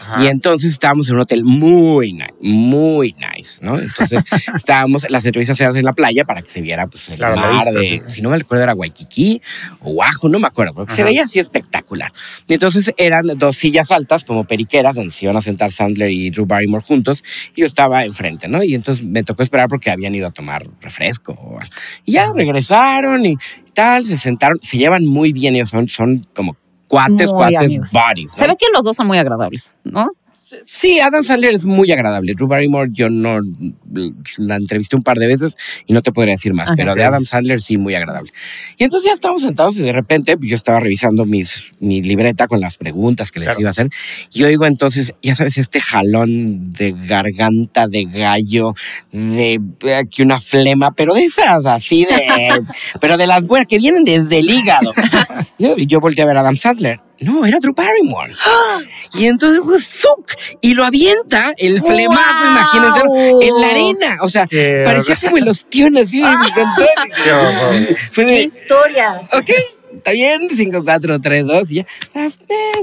[0.00, 0.24] Ajá.
[0.24, 3.78] Y entonces estábamos en un hotel muy nice, muy nice, ¿no?
[3.78, 4.24] Entonces
[4.54, 7.42] estábamos, las entrevistas eran en la playa para que se viera pues, el Claro, la
[7.42, 9.42] mar vista, de, sí, si no me recuerdo era Waikiki
[9.80, 12.12] o Oahu, no me acuerdo, porque se veía así espectacular.
[12.48, 16.30] Y entonces eran dos sillas altas como periqueras donde se iban a sentar Sandler y
[16.30, 17.22] Drew Barrymore juntos
[17.54, 18.62] y yo estaba enfrente, ¿no?
[18.62, 21.58] Y entonces me tocó esperar porque habían ido a tomar refresco.
[22.04, 23.36] Y ya regresaron y
[23.80, 26.54] tal, se sentaron, se llevan muy bien ellos, son, son como
[26.88, 27.90] cuates, Muy cuates, amigos.
[27.92, 28.32] buddies.
[28.36, 28.42] ¿no?
[28.42, 30.08] Se ve que los dos son muy agradables, ¿no?
[30.64, 32.34] Sí, Adam Sandler es muy agradable.
[32.34, 33.40] Drew Barrymore, yo no
[34.38, 36.76] la entrevisté un par de veces y no te podría decir más, Ajá.
[36.76, 38.30] pero de Adam Sandler sí, muy agradable.
[38.76, 42.60] Y entonces ya estábamos sentados y de repente yo estaba revisando mis, mi libreta con
[42.60, 43.60] las preguntas que les Claro.
[43.60, 43.88] iba a hacer
[44.32, 48.74] y oigo entonces, ya sabes, este jalón de garganta de gallo,
[49.12, 52.16] de eh, aquí una flema, pero de esas así de,
[53.00, 54.92] pero de las buenas que vienen desde el hígado.
[55.58, 57.00] Yo, yo volteé a ver a Adam Sandler.
[57.20, 58.34] No, era Drew Barrymore.
[59.12, 60.34] Y entonces, pues, ¡zuc!
[60.60, 62.50] y lo avienta el flemazo, ¡Wow!
[62.50, 63.00] imagínense,
[63.48, 64.16] en la arena.
[64.22, 66.20] O sea, Qué parecía como el ostión así.
[66.20, 66.26] de
[67.24, 67.96] Qué.
[68.12, 69.20] Fue ¡Qué de, historia!
[69.32, 69.50] ok,
[69.96, 71.86] está bien, 5, 4, 3, 2, y ya.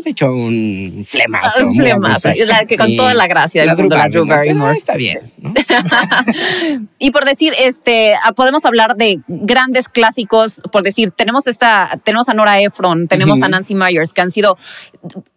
[0.01, 1.65] Se echó un flemazo.
[1.65, 2.95] Un flemazo, la que con Sí.
[2.95, 4.73] toda la gracia del mundo, la Drew Barrymore.
[4.73, 5.31] Ah, está bien.
[5.37, 5.53] ¿no?
[6.99, 12.27] Y por decir, este, ah, podemos hablar de grandes clásicos, por decir, tenemos esta, tenemos
[12.29, 14.57] a Nora Ephron, tenemos a Nancy Myers, que han sido,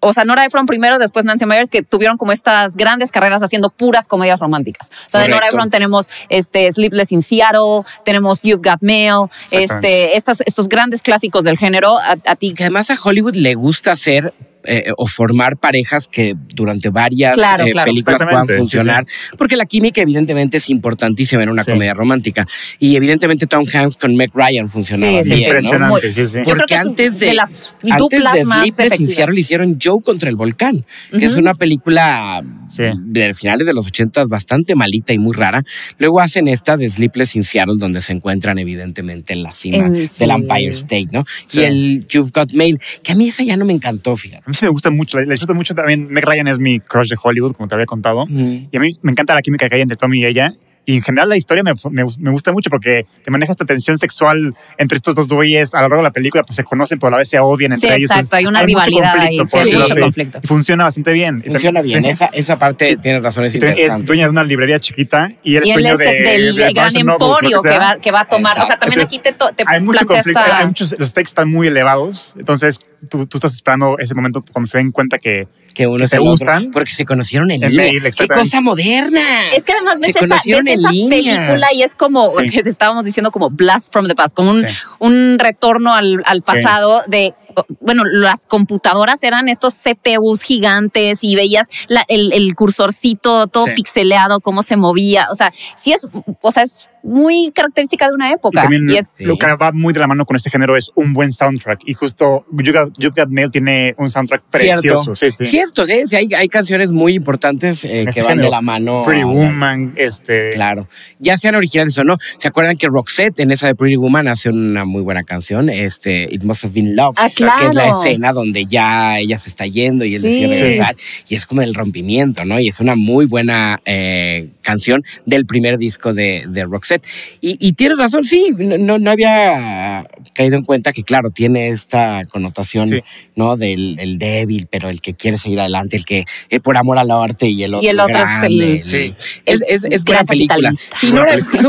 [0.01, 3.71] o sea, Nora Ephron primero, después Nancy Myers, que tuvieron como estas grandes carreras haciendo
[3.71, 4.91] puras comedias románticas.
[5.07, 5.49] O sea, de Nora.
[5.49, 11.45] Ephron tenemos este Sleepless in Seattle, tenemos You've Got Mail, este, estas, estos grandes clásicos
[11.45, 11.99] del género.
[11.99, 16.35] A, a ti, que además a Hollywood le gusta hacer eh, o formar parejas que
[16.55, 17.87] durante varias Claro, eh, claro.
[17.91, 19.07] películas puedan Exactamente, sí, funcionar,
[19.39, 21.71] porque la química evidentemente es importantísima en una Sí.
[21.73, 22.47] comedia romántica
[22.79, 25.45] y evidentemente Tom Hanks con Meg Ryan funcionaba Sí, sí, bien, sí.
[25.45, 25.49] ¿no?
[25.51, 26.39] Impresionante, sí, sí.
[26.39, 29.09] Yo creo Porque que es antes de, de las antes duplas de más Sleepless in.
[29.09, 30.85] Seattle hicieron Joe contra el volcán,
[31.19, 32.85] que es una película Sí.
[32.99, 35.63] de finales de los ochentas bastante malita y muy rara.
[35.99, 39.93] Luego hacen esta de Sleepless in Seattle donde se encuentran evidentemente en la cima En-
[39.95, 40.25] del sí.
[40.25, 41.25] Empire State, ¿no?
[41.47, 41.61] Sí.
[41.61, 44.50] Y el You've Got Mail, que a mí esa ya no me encantó, fíjate.
[44.51, 46.09] A mí sí me gusta mucho, la la disfruto mucho también.
[46.09, 48.27] Meg Ryan es mi crush de Hollywood, como te había contado.
[48.27, 48.67] Mm.
[48.73, 50.55] Y a mí me encanta la química que hay entre Tommy y ella.
[50.87, 53.97] Y en general la historia me, me, me gusta mucho porque te maneja esta tensión
[53.99, 55.75] sexual entre estos dos güeyes.
[55.75, 57.77] A lo largo de la película pues se conocen, pero a la vez se odian
[57.77, 58.11] Sí, entre ellos.
[58.11, 60.01] exacto, hay una mucho rivalidad conflicto, ahí, por sí, mucho así.
[60.01, 60.41] conflicto.
[60.43, 61.43] Y funciona bastante bien.
[61.43, 62.11] Funciona bien, sí.
[62.11, 65.71] esa, esa parte tiene razones es dueña de una librería chiquita y él es Y
[65.73, 68.59] él dueño es de, del de gran emporio que que va, que va a tomar.
[68.59, 71.09] O sea, también Entonces, aquí te, to- te hay mucho conflicto, esta- hay muchos, los
[71.11, 75.19] stakes están muy elevados, entonces tú, tú estás esperando ese momento cuando se den cuenta
[75.19, 76.71] que que uno que se otro, gustan.
[76.71, 77.87] porque se conocieron en, En línea.
[77.93, 79.21] mail, ¡Qué cosa moderna!
[79.55, 82.49] Es que además ves Se esa, ves esa película y es como Sí.
[82.51, 84.67] que te estábamos diciendo como Blast from the Past, como un, Sí.
[84.99, 87.35] un retorno al, al pasado de,
[87.81, 93.73] bueno, las computadoras eran estos CPUs gigantes y veías la- el, el cursorcito todo Sí.
[93.77, 95.27] pixeleado, cómo se movía.
[95.31, 96.07] O sea, sí es,
[96.43, 98.61] o sea, es muy característica de una Y época.
[98.63, 99.25] también Y es, Sí.
[99.25, 101.81] lo que va muy de la mano con este género es un buen soundtrack.
[101.87, 105.15] Y justo You Got, You Got Mail tiene un soundtrack precioso.
[105.15, 105.47] Sí, sí.
[105.47, 109.03] Cierto, sí, sí, hay, hay canciones muy importantes eh, que este van de la mano.
[109.05, 110.51] Pretty Woman, este.
[110.51, 112.17] Claro, ya sean originales o no.
[112.39, 115.71] ¿Se acuerdan que Roxette en esa de Pretty Woman hace una muy buena canción?
[115.71, 117.15] Este, It Must Have Been Love.
[117.17, 120.29] Ah, Que es la escena donde ya ella se está yendo y él Sí.
[120.29, 120.97] decide regresar.
[121.29, 122.61] Y es como el rompimiento, ¿no?
[122.61, 127.05] Y es una muy buena eh, canción del primer disco de, de Roxette.
[127.41, 131.69] Y, y tienes razón, sí, no, no, no había caído en cuenta que, claro, tiene
[131.69, 133.01] esta connotación, Sí.
[133.37, 133.57] ¿no?
[133.57, 137.11] Del el débil, pero el que quiere seguir adelante, el que eh, por amor al
[137.11, 137.85] arte y el otro.
[137.87, 139.15] Y el otro es el- grande, Sí.
[139.47, 140.73] Es, es, es buena gran película.
[140.97, 141.25] Sí, no,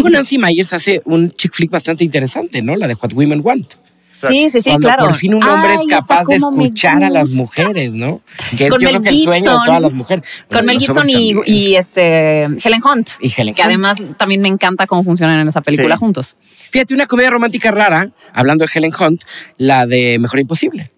[0.09, 2.75] Nancy Myers hace un chick flick bastante interesante, ¿no?
[2.75, 3.73] La de What Women Want.
[4.11, 5.05] O sea, sí, sí, sí, Cuando claro.
[5.05, 8.21] por fin un hombre es Ay, capaz de escuchar a las mujeres, ¿no?
[8.57, 10.25] Que es Con yo Mel creo que el sueño de todas las mujeres.
[10.49, 13.09] Con Mel Gibson y, este Helen Hunt.
[13.21, 13.69] Y Helen Que Hunt.
[13.69, 15.99] además también me encanta cómo funcionan en esa película Sí.
[15.99, 16.35] juntos.
[16.71, 19.23] Fíjate, una comedia romántica rara, hablando de Helen Hunt,
[19.57, 20.91] la de Mejor Imposible.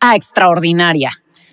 [0.00, 1.10] Ah, extraordinaria.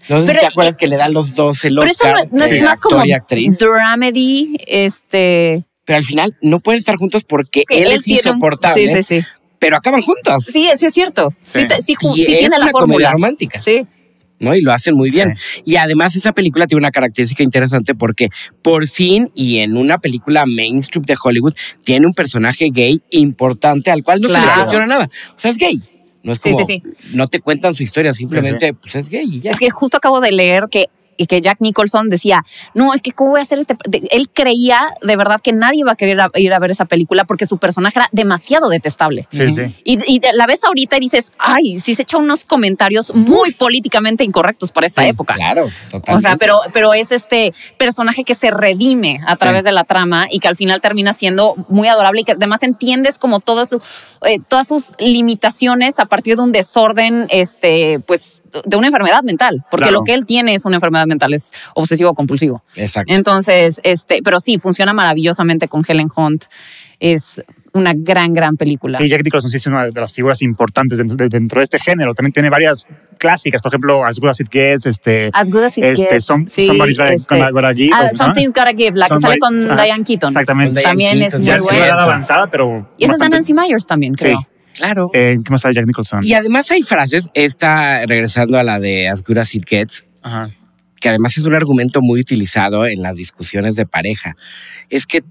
[0.10, 2.14] No sé Pero, si te acuerdas que le dan los dos el Pero eso Oscar
[2.16, 3.60] no, es- no es más como actriz.
[3.60, 5.66] dramedy, este...
[5.84, 9.22] Pero al final no pueden estar juntos porque que él, es un- insoportable, Sí, sí,
[9.22, 9.28] sí.
[9.60, 10.46] Pero acaban juntos.
[10.46, 11.30] Sí, sí es cierto.
[11.42, 11.66] Sí, Sí.
[11.66, 13.12] te- sí, ju- y sí es tiene la una fórmula.
[13.12, 13.60] romántica.
[13.62, 13.86] Sí.
[14.40, 14.54] ¿no?
[14.54, 15.34] Y lo hacen muy bien.
[15.66, 18.30] Y además esa película tiene una característica interesante porque
[18.62, 24.04] por fin y en una película mainstream de Hollywood tiene un personaje gay importante al
[24.04, 25.10] cual no se le cuestiona nada.
[25.36, 25.82] O sea, es gay.
[26.22, 29.40] No es Sí, como, sí, no te cuentan su historia, simplemente pues es gay y
[29.42, 29.50] ya.
[29.52, 30.86] Es que justo acabo de leer que
[31.18, 33.76] y que Jack Nicholson decía, no, es que cómo voy a hacer este...
[33.88, 36.86] de- Él creía de verdad que nadie iba a querer a- ir a ver esa
[36.86, 39.28] película porque su personaje era demasiado detestable.
[39.30, 39.76] Sí, sí.
[39.84, 44.24] Y, y la ves ahorita y dices, ay, sí se echa unos comentarios muy políticamente
[44.24, 45.34] incorrectos para esa Sí, época.
[45.36, 46.22] Claro, O totalmente.
[46.28, 49.42] sea, pero, pero es este personaje que se redime a Sí.
[49.42, 52.64] través de la trama y que al final termina siendo muy adorable y que además
[52.64, 53.82] entiendes como todo su,
[54.26, 54.96] eh, todas sus
[55.32, 60.00] limitaciones a partir de un desorden, este, pues, de una enfermedad mental, porque Claro.
[60.00, 62.62] lo que él tiene es una enfermedad mental, es obsesivo compulsivo.
[62.76, 63.14] Exacto.
[63.14, 66.46] Entonces, este, pero sí, funciona maravillosamente con Helen Hunt.
[67.00, 67.42] Es
[67.74, 68.98] una gran, gran película.
[68.98, 71.78] Sí, Jack Nicholson sí es una de las figuras importantes dentro de, dentro de este
[71.80, 72.16] género.
[72.16, 72.88] También tiene varias
[73.20, 76.26] clásicas, por ejemplo, As Good As It Gets, este, As good as it este, gets.
[76.26, 77.92] Some- Sí, Somebody's Gotta, este, Gotta- Gotta Give.
[77.94, 78.10] ah.
[78.16, 80.30] Something's Gotta Give, la que sale con Diane Keaton.
[80.30, 80.80] Exactamente.
[80.80, 81.86] Diane También es muy Ya es una buena.
[81.86, 82.90] edad avanzada, pero.
[82.98, 84.40] Y esa es de Nancy Myers también, creo.
[84.40, 84.48] Sí.
[84.78, 85.10] Claro.
[85.14, 86.20] Eh, ¿Qué más sabe Jack Nicholson?
[86.24, 90.50] Y además hay frases, esta regresando a la de As Good As It Gets, Ajá.
[91.02, 94.36] que además es un argumento muy utilizado en las discusiones de pareja,
[94.90, 95.24] es que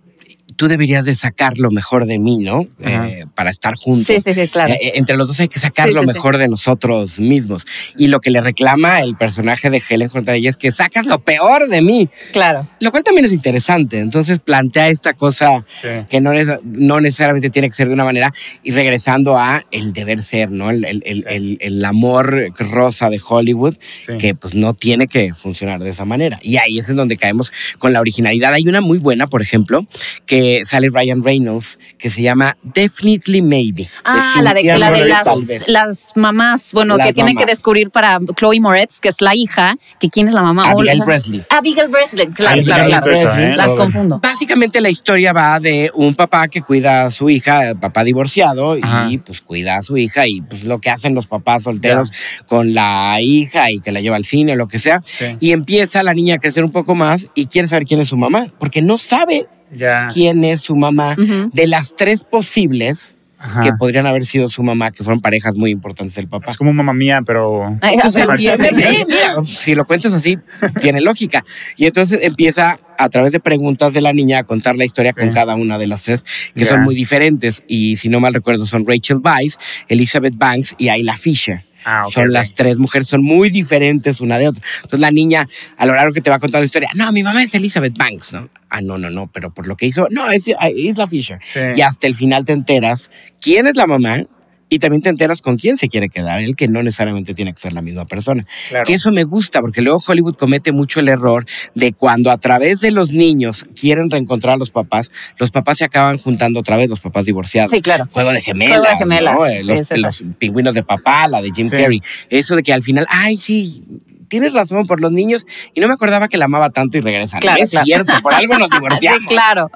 [0.56, 2.64] tú deberías de sacar lo mejor de mí, ¿no?
[2.80, 4.04] Eh, para estar juntos.
[4.06, 4.72] Sí, sí, sí, claro.
[4.72, 6.14] Eh, eh, entre los dos hay que sacar Sí, lo sí, sí.
[6.14, 7.64] mejor de nosotros mismos.
[7.96, 11.18] Y lo que le reclama el personaje de Helen contra ella es que sacas lo
[11.20, 12.66] peor de mí, Claro.
[12.80, 13.98] lo cual también es interesante.
[13.98, 15.88] Entonces plantea esta cosa Sí.
[16.08, 19.92] que no, es- no necesariamente tiene que ser de una manera y regresando a el
[19.92, 20.70] deber ser, ¿no?
[20.70, 21.24] El, el- el- Sí.
[21.28, 24.14] el- el amor rosa de Hollywood Sí.
[24.18, 26.38] que pues no tiene que funcionar de esa manera.
[26.42, 28.52] Y ahí es en donde caemos con la originalidad.
[28.54, 29.86] Hay una muy buena, por ejemplo,
[30.24, 33.88] que sale Ryan Reynolds, que se llama Definitely Maybe.
[34.04, 38.18] Ah, la de, la de Definitivamente las, mamás, bueno, Las que tienen que descubrir para
[38.36, 40.70] Chloe Moretz, que es la hija, que quién es la mamá.
[40.70, 41.44] Abigail Breslin.
[41.50, 43.36] Abigail Breslin, claro, claro, claro.
[43.38, 43.56] ¿eh?
[43.56, 44.20] Las confundo.
[44.22, 48.76] Básicamente la historia va de un papá que cuida a su hija, el papá divorciado,
[48.80, 49.08] Ajá.
[49.10, 52.10] y pues cuida a su hija y pues lo que hacen los papás solteros
[52.46, 55.02] con la hija y que la lleva al cine o lo que sea.
[55.04, 55.36] Sí.
[55.40, 58.16] Y empieza la niña a crecer un poco más y quiere saber quién es su
[58.16, 60.08] mamá, porque no sabe Ya.
[60.12, 61.16] quién es su mamá.
[61.52, 63.60] De las tres posibles Ajá.
[63.60, 66.50] que podrían haber sido su mamá, que fueron parejas muy importantes del papá.
[66.50, 67.76] Es como mamá mía, pero.
[67.82, 70.38] Ay, Entonces empieza, mira, si lo cuentas así,
[70.80, 71.44] tiene lógica.
[71.76, 75.20] Y entonces empieza a través de preguntas de la niña a contar la historia Sí.
[75.20, 76.24] con cada una de las tres,
[76.54, 77.62] que son muy diferentes.
[77.68, 81.64] Y si no mal recuerdo, son Rachel Weisz, Elizabeth Banks y Ayla Fisher.
[81.88, 84.60] Ah, son las tres mujeres, son muy diferentes una de otra.
[84.78, 85.46] Entonces la niña,
[85.76, 88.32] a lo largo que te va contando la historia, no, mi mamá es Elizabeth Banks,
[88.32, 88.50] ¿no?
[88.68, 91.38] Ah, no, no, no, pero por lo que hizo, no, es Isla Fisher.
[91.42, 91.60] Sí.
[91.76, 93.08] Y hasta el final te enteras
[93.40, 94.26] quién es la mamá
[94.68, 97.60] y también te enteras con quién se quiere quedar, el que no necesariamente tiene que
[97.60, 98.44] ser la misma persona.
[98.68, 98.84] Claro.
[98.84, 102.80] Que eso me gusta, porque luego Hollywood comete mucho el error de cuando a través
[102.80, 106.90] de los niños quieren reencontrar a los papás, los papás se acaban juntando otra vez,
[106.90, 107.70] los papás divorciados.
[107.70, 108.06] Sí, claro.
[108.10, 108.78] Juego de gemelas.
[108.78, 109.46] Juego de gemelas, ¿no?
[109.46, 109.96] Eh, sí, Los, es esa.
[110.06, 111.76] los pingüinos de papá, la de Jim Sí.
[111.76, 112.00] Carrey.
[112.30, 113.84] Eso de que al final, ay, sí,
[114.26, 117.40] tienes razón por los niños y no me acordaba que la amaba tanto y regresan.
[117.40, 117.84] Claro, es claro.
[117.86, 119.20] cierto, por algo nos divorciamos.
[119.20, 119.70] Sí, claro.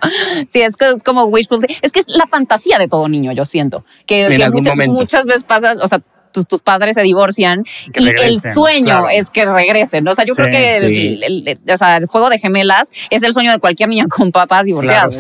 [0.48, 1.64] Sí, es, como wishful.
[1.82, 3.84] Es que es la fantasía de todo niño, yo siento.
[4.06, 4.92] Que, En que algún muchas, momento.
[4.94, 6.00] muchas veces pasa, o sea,
[6.32, 9.08] pues, tus padres se divorcian Que y regresen, el sueño claro.
[9.10, 10.06] es que regresen.
[10.06, 11.20] O sea, yo Sí, creo que el, sí.
[11.24, 14.30] el- el- o sea, el juego de gemelas es el sueño de cualquier niña con
[14.30, 15.16] papás divorciados.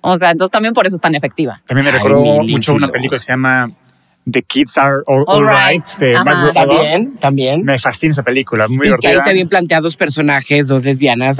[0.00, 1.60] O sea, entonces también por eso es tan efectiva.
[1.66, 3.70] También me recordó mi mucho una película que se llama
[4.30, 5.84] The Kids Are All, All All Right.
[5.86, 6.24] Right, de Ajá.
[6.24, 6.74] Mark Ruffalo.
[6.74, 7.62] También, también.
[7.64, 11.38] Me fascina esa película, muy y que ahí también plantea dos personajes, dos lesbianas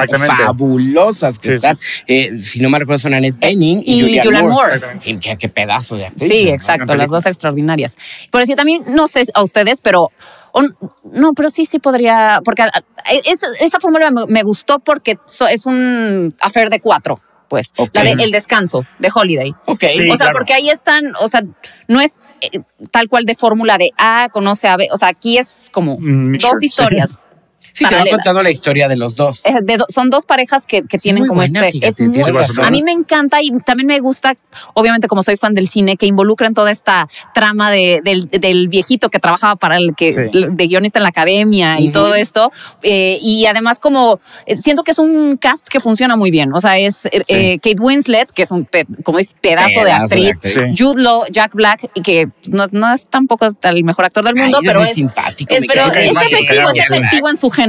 [0.59, 1.79] fabulosas que Sí, están.
[2.07, 4.55] eh, si no me recuerdo, son Annette Bening y, y Julianne Julianne Moore.
[4.55, 4.75] Moore.
[4.77, 5.05] Exactamente.
[5.05, 6.29] Sí, qué, qué pedazo de actriz.
[6.31, 6.51] Sí, ¿no?
[6.53, 7.97] exacto, las dos extraordinarias.
[8.31, 10.11] Por eso también, no sé a ustedes, pero
[11.13, 12.65] no, pero sí, sí podría, porque
[13.27, 18.05] esa, esa fórmula me, me gustó porque so- es un affair de cuatro, pues, la
[18.05, 19.55] de El Descanso, de Holiday.
[19.67, 19.85] Ok.
[19.93, 20.09] Sí.
[20.11, 20.39] o sea, claro.
[20.39, 21.43] porque ahí están, o sea,
[21.87, 25.39] no es eh, tal cual de fórmula de A conoce a B, o sea, aquí
[25.39, 27.19] es como Mm, dos sure, historias.
[27.79, 29.41] Sí, te va contando la historia de los dos.
[29.45, 31.81] Eh, de do- son dos parejas que, que tienen como buena, este.
[31.93, 32.65] fíjate, es muy- razón.
[32.65, 34.35] a mí me encanta y también me gusta,
[34.75, 39.09] obviamente, como soy fan del cine, que involucran toda esta trama de- del, del viejito
[39.11, 40.21] que trabajaba para el que Sí.
[40.51, 41.93] de guionista en la academia y Ujú.
[41.93, 42.51] todo esto.
[42.83, 46.53] Eh, y además, como eh, siento que es un cast que funciona muy bien.
[46.55, 47.59] O sea, es Sí.
[47.63, 50.35] Kate Winslet, que es un pe- como es pedazo, de Pedazo de actriz.
[50.37, 50.55] actriz.
[50.55, 50.61] Sí.
[50.85, 54.59] Jude Law, Jack Black, y que no, no es tampoco el mejor actor del mundo,
[54.61, 55.55] Ay, pero es simpático.
[55.55, 56.13] es, pero es
[56.79, 57.68] efectivo en su género.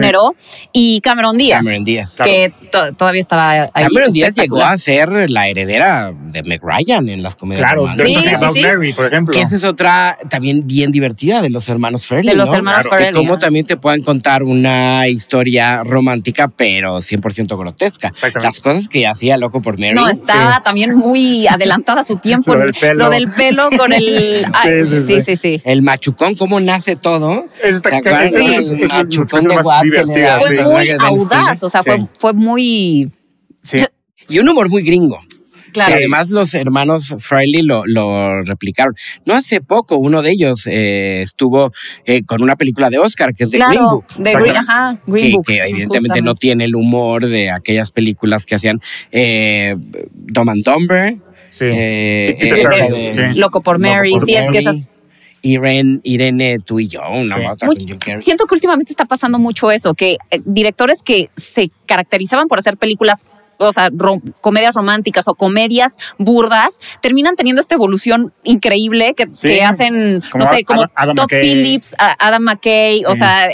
[0.71, 2.17] Y Cameron Díaz, Cameron Díaz.
[2.23, 3.69] que to- todavía estaba ahí.
[3.73, 8.15] Cameron Díaz llegó a ser la heredera de Meg Ryan en las comedias Claro, Sí,
[8.21, 8.61] sí, About sí.
[8.61, 9.33] Mary, por ejemplo.
[9.33, 12.29] Que esa es otra también bien divertida de los hermanos Farrelly.
[12.29, 12.55] De los ¿no?
[12.57, 12.97] hermanos Claro.
[12.97, 18.07] Que Farrelly, cómo también te puedan contar una historia romántica, pero 100% grotesca.
[18.09, 18.47] Exactamente.
[18.47, 19.93] Las cosas que hacía Loco por Mary.
[19.93, 22.53] No, estaba también muy adelantada a su tiempo.
[22.55, 23.05] Lo del pelo.
[23.05, 24.45] Lo del pelo con el.
[24.53, 25.61] Ay, Sí, sí, sí, sí.
[25.65, 27.45] El machucón, cómo nace todo.
[27.63, 29.45] Esta- esa- esa es Ah, la chupón
[29.83, 30.33] más guate le divertida.
[30.33, 30.39] da.
[30.39, 30.63] Fue sí.
[30.63, 31.89] Muy audaz, o sea, Sí.
[31.89, 33.11] fue, fue muy...
[33.61, 33.77] Sí.
[34.31, 35.19] Y un humor muy gringo.
[35.73, 35.89] Claro.
[35.89, 38.93] Que además los hermanos Friley lo, lo replicaron.
[39.25, 41.71] No hace poco uno de ellos eh, estuvo
[42.05, 44.05] eh, con una película de Oscar que es de Green Claro, Book.
[44.17, 45.45] de Green, ajá, Green que, Book.
[45.47, 46.21] que evidentemente justamente.
[46.21, 49.75] no tiene el humor de aquellas películas que hacían eh,
[50.13, 51.17] Dumb and Dumber.
[51.49, 51.65] Sí.
[51.71, 53.21] eh, Sí, Peter eh, Farrell, de- sí.
[53.39, 54.87] Loco por Loco Mary, por sí, es que esas...
[55.41, 57.41] Irene, Irene, tú y yo, una Sí.
[57.49, 57.69] otra
[58.21, 62.77] siento que últimamente está pasando mucho eso, que eh, directores que se caracterizaban por hacer
[62.77, 63.25] películas,
[63.57, 63.89] o sea,
[64.41, 69.47] comedias románticas o comedias burdas, terminan teniendo esta evolución increíble que, Sí.
[69.47, 71.41] que hacen, Como no sé, como Adam- Adam Todd McKay.
[71.41, 73.49] Phillips, Adam McKay, o sea,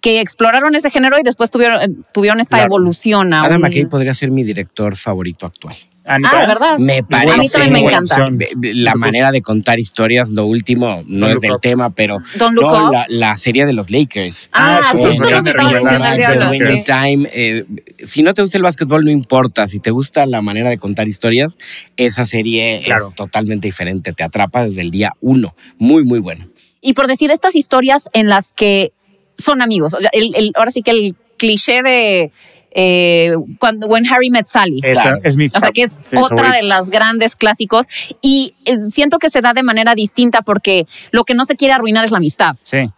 [0.00, 2.66] que exploraron ese género y después tuvieron, tuvieron esta Claro.
[2.66, 3.32] evolución.
[3.32, 5.74] a Adam un- McKay podría ser mi director favorito actual.
[6.06, 6.78] Anita, Ah, verdad.
[6.78, 7.32] Me parece.
[7.32, 8.28] A mí también me encanta.
[8.74, 11.60] La manera de contar historias, lo último, no Don't es del Up.
[11.62, 14.48] tema, pero Look no, la, la serie de los Lakers.
[14.52, 15.70] Ah, Ah, es justo que estaba
[16.14, 16.48] diciendo.
[16.50, 17.28] Winning Time.
[17.32, 17.64] eh,
[18.04, 19.66] si no te gusta el básquetbol, no importa.
[19.66, 21.56] Si te gusta la manera de contar historias,
[21.96, 23.08] esa serie Claro.
[23.08, 24.12] es totalmente diferente.
[24.12, 25.56] Te atrapa desde el día uno.
[25.78, 26.46] Muy, muy bueno.
[26.82, 28.92] Y por decir estas historias en las que
[29.36, 29.94] son amigos.
[29.94, 32.30] O sea, el, el- ahora sí que el cliché de
[32.74, 34.80] eh, cuando When Harry Met Sally.
[34.82, 35.18] Esa Claro.
[35.22, 37.86] es mi O sea, que es otra de las grandes clásicos.
[38.20, 41.72] Y eh, siento que se da de manera distinta porque lo que no se quiere
[41.74, 42.56] arruinar es la amistad.
[42.64, 42.90] Sí.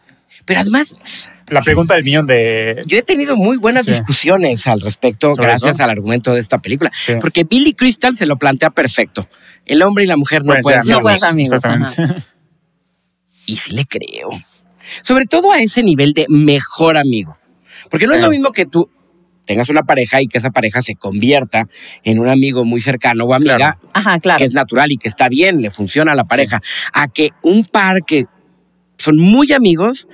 [0.47, 0.97] Pero además,
[1.49, 2.83] La pregunta del millón de.
[2.87, 3.93] yo he tenido muy buenas Sí.
[3.93, 5.85] discusiones al respecto ¿Sobre gracias eso?
[5.85, 6.91] al argumento de esta película.
[6.95, 7.15] Sí.
[7.21, 9.29] Porque Billy Crystal se lo plantea perfecto.
[9.65, 11.61] El hombre y la mujer no Pueden pueden ser ser No pueden amigos.
[11.63, 12.27] ser amigos, Exactamente.
[13.47, 14.31] Y sí le creo.
[15.03, 17.37] Sobre todo a ese nivel de mejor amigo.
[17.91, 18.19] Porque no Sí.
[18.19, 18.89] es lo mismo que tú
[19.47, 21.67] tengas una pareja y que esa pareja se convierta
[22.05, 23.79] en un amigo muy cercano o amiga, Claro.
[23.95, 24.39] Ajá, claro.
[24.39, 26.61] que es natural y que está bien, le funciona a la pareja,
[26.93, 28.27] a que un par que
[28.99, 30.07] son muy amigos,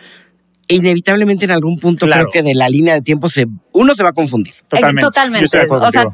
[0.69, 2.29] e inevitablemente en algún punto Claro.
[2.29, 4.55] creo que de la línea de tiempo se, uno se va a confundir.
[4.69, 5.01] Totalmente.
[5.03, 5.41] Totalmente.
[5.41, 6.05] Yo estoy de acuerdo o sea,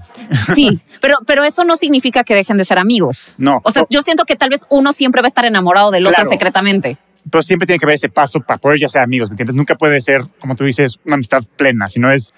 [0.54, 3.35] sí, pero, pero eso no significa que dejen de ser amigos.
[3.37, 3.61] No.
[3.64, 6.24] O sea, yo siento que tal vez uno siempre va a estar enamorado del otro
[6.24, 6.96] secretamente.
[7.31, 9.54] pero siempre tiene que haber ese paso para poder ya ser amigos, ¿me entiendes?
[9.54, 12.33] Nunca puede ser, como tú dices, una amistad plena, sino es,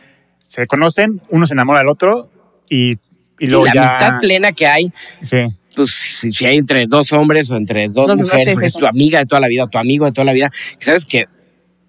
[0.51, 2.29] se conocen, uno se enamora del otro
[2.69, 2.97] y, y
[3.39, 5.39] Sí, luego la ya- amistad plena que hay, Sí,
[5.77, 9.21] pues si si hay entre dos hombres o entre dos, Dos mujeres, es tu amiga
[9.21, 11.27] de toda la vida, tu amigo de toda la vida, que sabes que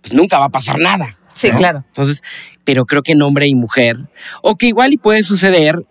[0.02, 1.18] pues, nunca va a pasar nada.
[1.34, 1.56] Sí, ¿no?
[1.56, 1.84] claro.
[1.88, 2.22] Entonces,
[2.64, 3.98] pero creo que en hombre y mujer,
[4.44, 5.84] o que igual y puede suceder,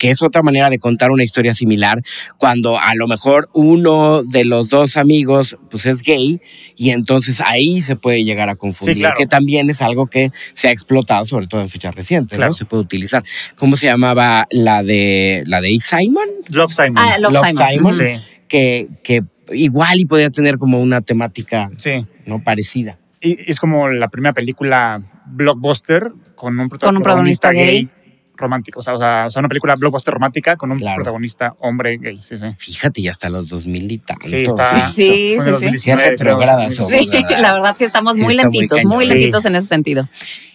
[0.00, 2.00] que es otra manera de contar una historia similar,
[2.38, 6.40] cuando a lo mejor uno de los dos amigos pues es gay
[6.74, 9.14] y entonces ahí se puede llegar a confundir, Sí, claro.
[9.18, 12.50] que también es algo que se ha explotado, sobre todo en fechas recientes, Claro.
[12.52, 12.54] ¿no?
[12.54, 13.22] Se puede utilizar.
[13.56, 15.78] ¿Cómo se llamaba la de la de.
[15.80, 16.28] Simon?
[16.50, 16.94] Love Simon.
[16.96, 17.68] Ah, Love, Love Simon.
[17.70, 17.92] Simon.
[17.92, 22.06] Sí, Que, que igual y podría tener como una temática sí.
[22.24, 22.98] no parecida.
[23.20, 27.90] Y es como la primera película blockbuster con un, prota- Con un protagonista gay.
[28.40, 28.80] Romántico.
[28.80, 30.96] O sea, o sea, o sea, una película blockbuster romántica con un Claro.
[30.96, 32.20] protagonista hombre gay.
[32.22, 32.46] Sí, sí.
[32.56, 34.30] Fíjate, y hasta los 2000 y tantos.
[34.30, 34.78] Sí, está.
[34.90, 35.50] Sí, sí, en sí.
[35.50, 36.70] 2019, Qué retrograda creo.
[36.70, 36.92] somos.
[36.98, 37.30] Sí, ¿verdad?
[37.40, 39.18] la verdad sí estamos Sí, muy muy lentitos, muy, cañón.
[39.18, 40.08] lentitos en ese sentido.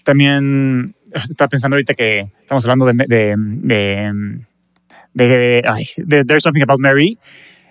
[0.03, 4.43] También estaba pensando ahorita que estamos hablando de, de, de,
[5.13, 5.63] de,
[5.97, 7.17] de There's Something About Mary.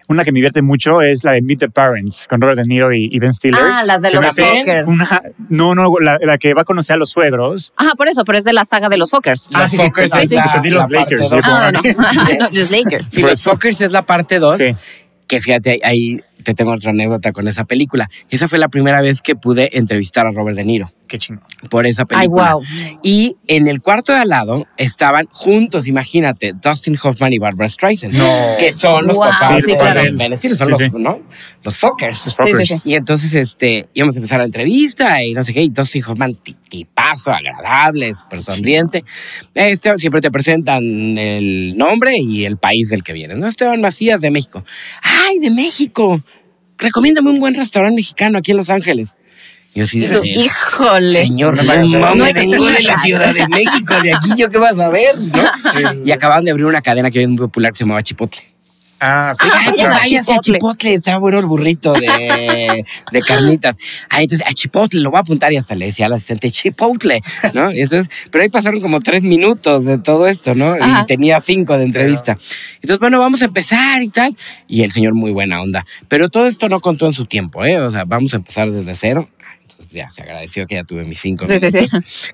[0.08, 2.92] Una que me divierte mucho es la de Meet the Parents con Robert De Niro
[2.92, 3.60] y, y Ben Stiller.
[3.62, 4.86] Ah, las de Se los Fockers.
[4.88, 7.72] Una, no, no, la, la que va a conocer a los suegros.
[7.76, 9.48] Ajá, por eso, pero es de la saga de los Fockers.
[9.50, 11.92] Los Ah, sí, sí, Fockers sí, sí, entendí los Lakers, Ah, como-
[12.38, 13.08] no, los Lakers.
[13.10, 13.42] Sí, los.
[13.42, 14.74] Fockers es la parte 2, Sí.
[15.26, 18.10] que fíjate, ahí te tengo otra anécdota con esa película.
[18.28, 21.44] Esa fue la primera vez que pude entrevistar a Robert De Niro Qué chingón.
[21.70, 22.54] por esa Ay, película.
[22.54, 22.62] wow.
[23.02, 28.14] Y en el cuarto de al lado estaban juntos, imagínate, Dustin Hoffman y Barbara Streisand.
[28.14, 28.56] No.
[28.58, 30.00] Que son los Wow, papás sí, de claro.
[30.14, 30.90] Ben Stiller, son Sí, los, sí.
[30.98, 31.20] ¿no?
[31.62, 32.74] Los sí.
[32.84, 36.34] Y entonces este, íbamos a empezar la entrevista y no sé qué, y Dustin Hoffman,
[36.36, 39.04] ti- tipazo, agradable, súper sonriente.
[39.54, 40.82] Este, siempre te presentan
[41.18, 43.46] el nombre y el país del que vienes, ¿no?
[43.46, 44.64] Esteban Macías de México.
[45.02, 46.22] ¡Ay, de México!
[46.78, 49.14] Recomiéndame un buen restaurante mexicano aquí en Los Ángeles.
[49.74, 51.18] Yo de, Eso, Híjole.
[51.18, 53.00] Señor, No no, No vengo de la.
[53.00, 56.04] Ciudad de México, de aquí yo qué vas a ver, ¿no?
[56.04, 58.42] Y acababan de abrir una cadena que es muy popular que se llamaba Chipotle.
[59.00, 60.94] Ah, sí, Ah, sí, ya váyase a Chipotle.
[60.94, 63.76] Está bueno el burrito de, de carnitas.
[64.08, 67.20] Ah, entonces, a Chipotle, lo voy a apuntar y hasta le decía al asistente, Chipotle,
[67.52, 67.70] ¿no?
[67.70, 70.74] Y entonces, pero ahí pasaron como tres minutos de todo esto, ¿no?
[70.80, 71.02] Ajá.
[71.02, 72.38] Y tenía cinco de entrevista.
[72.76, 74.36] Entonces, bueno, vamos a empezar y tal.
[74.68, 75.84] Y el señor muy buena onda.
[76.08, 77.78] Pero todo esto no contó en su tiempo, ¿eh?
[77.78, 79.28] O sea, vamos a empezar desde cero.
[79.94, 81.86] Ya se agradeció que ya tuve mis cinco Sí, sí, sí.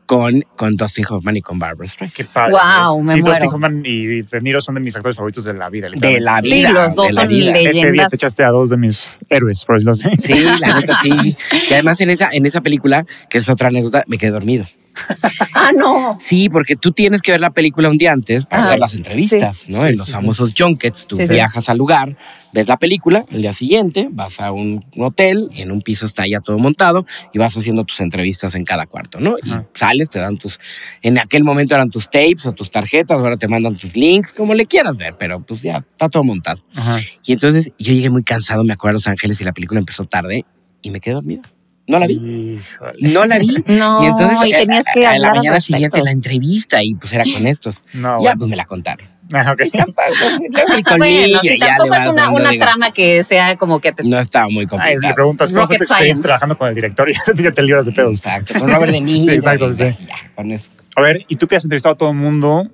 [0.07, 2.17] Con, con Dustin Hoffman y con Barbara Streisand.
[2.17, 2.53] Qué padre.
[2.55, 3.35] Wow, me sí, muero.
[3.35, 5.89] Dustin Hoffman y De Niro son de mis actores favoritos de la vida.
[5.95, 6.71] De la Sí, vida.
[6.73, 7.53] los dos de la son vida.
[7.53, 7.77] leyendas.
[7.77, 10.09] Ese día te echaste a dos de mis héroes, por decirlo así.
[10.23, 11.37] Sí, la neta sí.
[11.69, 14.67] Que además en esa, en esa película, que es otra anécdota, me quedé dormido.
[15.55, 16.17] Ah, no.
[16.21, 19.59] Sí, porque tú tienes que ver la película un día antes para hacer las entrevistas,
[19.59, 19.73] Sí.
[19.73, 19.83] ¿no?
[19.83, 22.17] Sí, en los sí, famosos junkets, tú viajas al lugar,
[22.53, 26.27] ves la película, el día siguiente vas a un hotel y en un piso está
[26.27, 29.37] ya todo montado y vas haciendo tus entrevistas en cada cuarto, ¿no?
[29.45, 30.59] Y sales, te dan tus,
[31.03, 34.55] en aquel momento eran tus tapes o tus tarjetas, ahora te mandan tus links, como
[34.55, 36.61] le quieras ver, pero pues ya está todo montado.
[36.75, 36.99] Ajá.
[37.25, 40.05] Y entonces yo llegué muy cansado, me acuerdo a Los Ángeles y la película empezó
[40.05, 40.45] tarde
[40.83, 41.43] y me quedé dormido.
[41.91, 42.15] No la vi.
[42.15, 43.13] Híjole.
[43.13, 43.55] No la vi.
[43.67, 45.77] No, y entonces y eh, tenías que a, a hablar la mañana respecto.
[45.77, 47.83] siguiente la entrevista y pues era con estos.
[47.95, 48.39] No, Ya bueno.
[48.39, 49.09] pues me la contaron.
[49.33, 49.63] Ah, ok.
[49.73, 53.57] Luego el colmillo, Bueno, si ya tampoco es una, dando, una digo, trama que sea
[53.57, 54.03] como que te...
[54.03, 55.15] No estaba muy Ay, complicado.
[55.15, 58.17] preguntas cómo fue tu experiencia trabajando con el director y ya te libras de pedos.
[58.19, 59.25] Exacto, con Robert De Niro.
[59.27, 59.85] Sí, exacto, sí.
[60.07, 60.71] Ya, con eso.
[60.97, 62.67] A ver, y tú que has entrevistado a todo el mundo,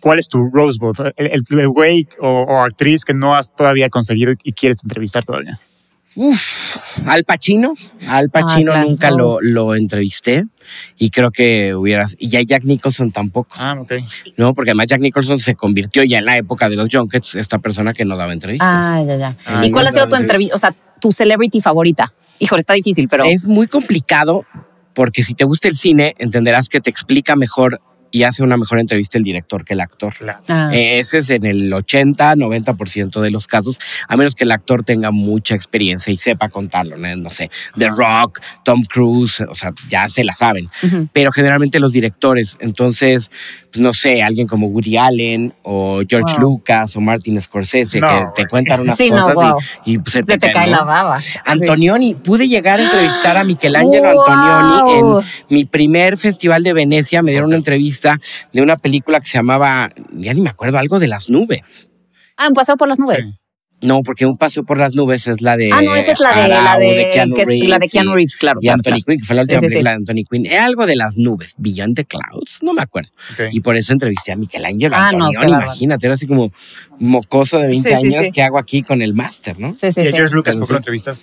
[0.00, 0.96] ¿cuál es tu Rosebud?
[1.16, 5.24] El, el, el güey o, o actriz que no has todavía conseguido y quieres entrevistar
[5.24, 5.56] todavía.
[6.16, 7.74] Uf, Al Pacino.
[8.06, 8.88] Al Pacino claro.
[8.88, 10.46] nunca lo, lo entrevisté
[10.98, 12.16] y creo que hubieras.
[12.18, 13.92] Y ya Jack Nicholson tampoco, Ah, ok.
[14.36, 14.54] ¿no?
[14.54, 17.92] Porque además Jack Nicholson se convirtió ya en la época de los junkets, esta persona
[17.92, 18.68] que no daba entrevistas.
[18.70, 19.36] Ah, ya, ya.
[19.46, 20.56] Ah, ¿Y cuál no, ha sido tu entrevista?
[20.56, 22.12] O sea, tu celebrity favorita.
[22.38, 23.24] Híjole, está difícil, pero...
[23.24, 24.44] Es muy complicado
[24.94, 28.80] porque si te gusta el cine, entenderás que te explica mejor y hace una mejor
[28.80, 30.14] entrevista el director que el actor.
[30.14, 30.40] Claro.
[30.48, 30.70] Ah.
[30.72, 34.82] Eh, Ese es en el 80, 90% de los casos, a menos que el actor
[34.84, 37.14] tenga mucha experiencia y sepa contarlo, ¿no?
[37.16, 40.68] No sé, The Rock, Tom Cruise, o sea, ya se la saben.
[41.12, 43.30] Pero generalmente los directores, entonces,
[43.72, 46.40] pues, no sé, alguien como Woody Allen o George Wow.
[46.40, 49.56] Lucas o Martin Scorsese No, que te cuentan unas Sí, no, cosas wow.
[49.84, 50.76] y, y, pues, se, Se te cae ¿no?
[50.78, 51.18] la baba.
[51.44, 54.24] Antonioni, pude llegar a entrevistar a Michelangelo Wow.
[54.28, 57.22] Antonioni en mi primer festival de Venecia.
[57.22, 57.99] Me dieron una entrevista
[58.52, 61.86] de una película que se llamaba, ya ni me acuerdo, algo de las nubes.
[62.36, 63.24] Ah, un paseo por las nubes.
[63.26, 63.38] Sí.
[63.82, 65.70] No, porque un paseo por las nubes es la de.
[65.72, 68.10] ah, no, esa es la de, la de, Keanu que es la de Reeves Keanu
[68.10, 68.58] y- Reeves, claro.
[68.60, 69.04] Y claro, Anthony claro.
[69.06, 69.68] Quinn, que fue la última sí, sí.
[69.70, 70.46] película de Anthony Quinn.
[70.46, 73.10] Era algo de las nubes, Beyond the Clouds, no me acuerdo.
[73.52, 75.64] Y por eso entrevisté a Michelangelo Ah, no, Antonioni, bárbaro.
[75.64, 76.52] imagínate, era así como
[76.98, 78.32] mocoso de 20 Sí, sí, años, sí.
[78.32, 79.74] ¿qué hago aquí con el máster, no?
[79.80, 80.10] Sí, sí, ¿Y a.
[80.10, 81.22] George Lucas por qué lo entrevistas?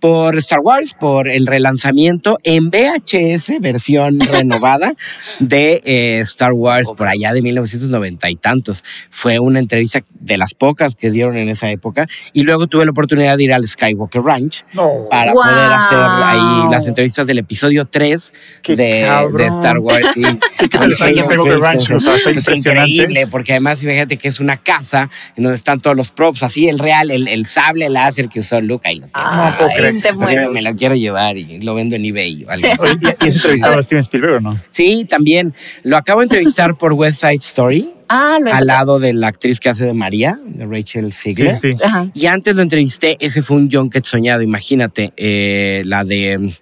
[0.00, 4.94] por Star Wars, por el relanzamiento en VHS, versión renovada
[5.40, 8.82] de eh, Star Wars, por allá de 1990 y tantos.
[9.10, 11.97] Fue una entrevista de las pocas que dieron en esa época.
[12.32, 15.06] Y luego tuve la oportunidad de ir al Skywalker Ranch No.
[15.10, 15.42] para Wow.
[15.42, 18.32] poder hacer ahí las entrevistas del episodio 3
[18.62, 20.08] Qué de, de Star Wars.
[20.14, 20.22] Sí.
[20.58, 21.90] ¿Qué tal está el Skywalker Ranch?
[21.90, 25.80] O sea, está Pues increíble, porque además fíjate que es una casa en donde están
[25.80, 29.06] todos los props, así el real, el, el sable láser que usó Luke, ahí lo
[29.06, 29.12] tiene.
[29.14, 30.00] Ah, puedo creer.
[30.00, 30.52] te Así muero.
[30.52, 32.68] me lo quiero llevar y lo vendo en eBay o algo.
[32.80, 34.58] Oye, ¿Y y has entrevistado a Steven Spielberg o no?
[34.70, 35.54] Sí, también.
[35.82, 39.60] Lo acabo de entrevistar por West Side Story, Ah, lo al lado de la actriz
[39.60, 41.56] que hace de María, de Rachel Sí, Ziegler.
[41.56, 41.74] sí.
[41.84, 42.10] Ajá.
[42.14, 46.54] Y antes lo entrevisté, ese fue un junket soñado, imagínate, eh, la de...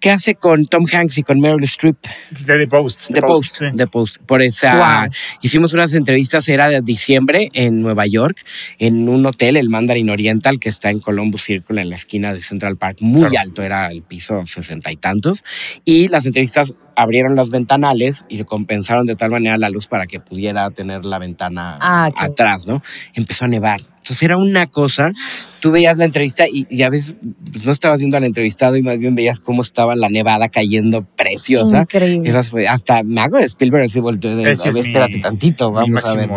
[0.00, 1.96] ¿Qué hace con Tom Hanks y con Meryl Streep?
[2.44, 3.12] De The Post.
[3.14, 3.64] The Post, sí.
[3.76, 4.16] The Post.
[4.26, 5.10] Por esa, Wow.
[5.42, 8.36] hicimos unas entrevistas, era de diciembre en Nueva York,
[8.80, 12.42] en un hotel, el Mandarin Oriental, que está en Columbus Circle, en la esquina de
[12.42, 12.96] Central Park.
[13.00, 13.38] Muy Claro.
[13.48, 15.44] alto, era el piso sesenta y tantos.
[15.84, 20.20] Y las entrevistas abrieron los ventanales y compensaron de tal manera la luz para que
[20.20, 22.82] pudiera tener la ventana Ah, atrás, ¿no?
[23.14, 23.80] Empezó a nevar.
[23.98, 25.12] Entonces era una cosa,
[25.60, 27.14] tú veías la entrevista y, y a veces
[27.52, 31.04] pues, no estabas viendo al entrevistado y más bien veías cómo estaba la nevada cayendo
[31.04, 31.82] preciosa.
[31.82, 32.28] Increíble.
[32.28, 35.18] Esas fue, hasta me hago de Spielberg así volteó de, a es ver, mi- espérate
[35.20, 36.28] tantito, vamos a ver.
[36.28, 36.34] ¿no?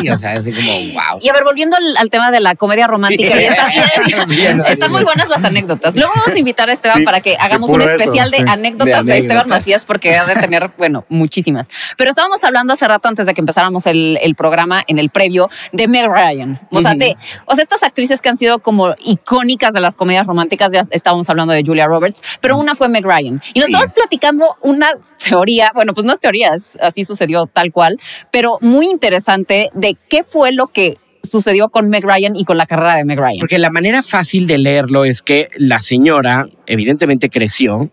[0.00, 1.20] Sí, o sea, así como, wow.
[1.20, 3.68] Y a ver, volviendo al, al tema de la comedia romántica, y está-
[4.66, 5.94] están muy buenas las anécdotas.
[5.94, 8.38] Luego vamos a invitar a Esteban Sí, para que hagamos un puro eso, especial de
[8.38, 8.44] sí.
[8.48, 9.60] anécdotas De de, Esteban anécdotas.
[9.62, 11.68] Macías, porque ha de tener, bueno, muchísimas.
[11.96, 15.48] Pero estábamos hablando hace rato, antes de que empezáramos el, el programa, en el previo,
[15.72, 16.60] de Meg Ryan.
[16.70, 20.26] O sea, de, o sea, estas actrices que han sido como icónicas de las comedias
[20.26, 23.42] románticas, ya estábamos hablando de Julia Roberts, pero una fue Meg Ryan.
[23.52, 23.72] Y nos Sí.
[23.72, 27.98] estabas platicando una teoría, bueno, pues no es teoría, es- así sucedió tal cual,
[28.30, 32.66] pero muy interesante de qué fue lo que sucedió con Meg Ryan y con la
[32.66, 33.38] carrera de Meg Ryan.
[33.40, 37.90] Porque la manera fácil de leerlo es que la señora evidentemente creció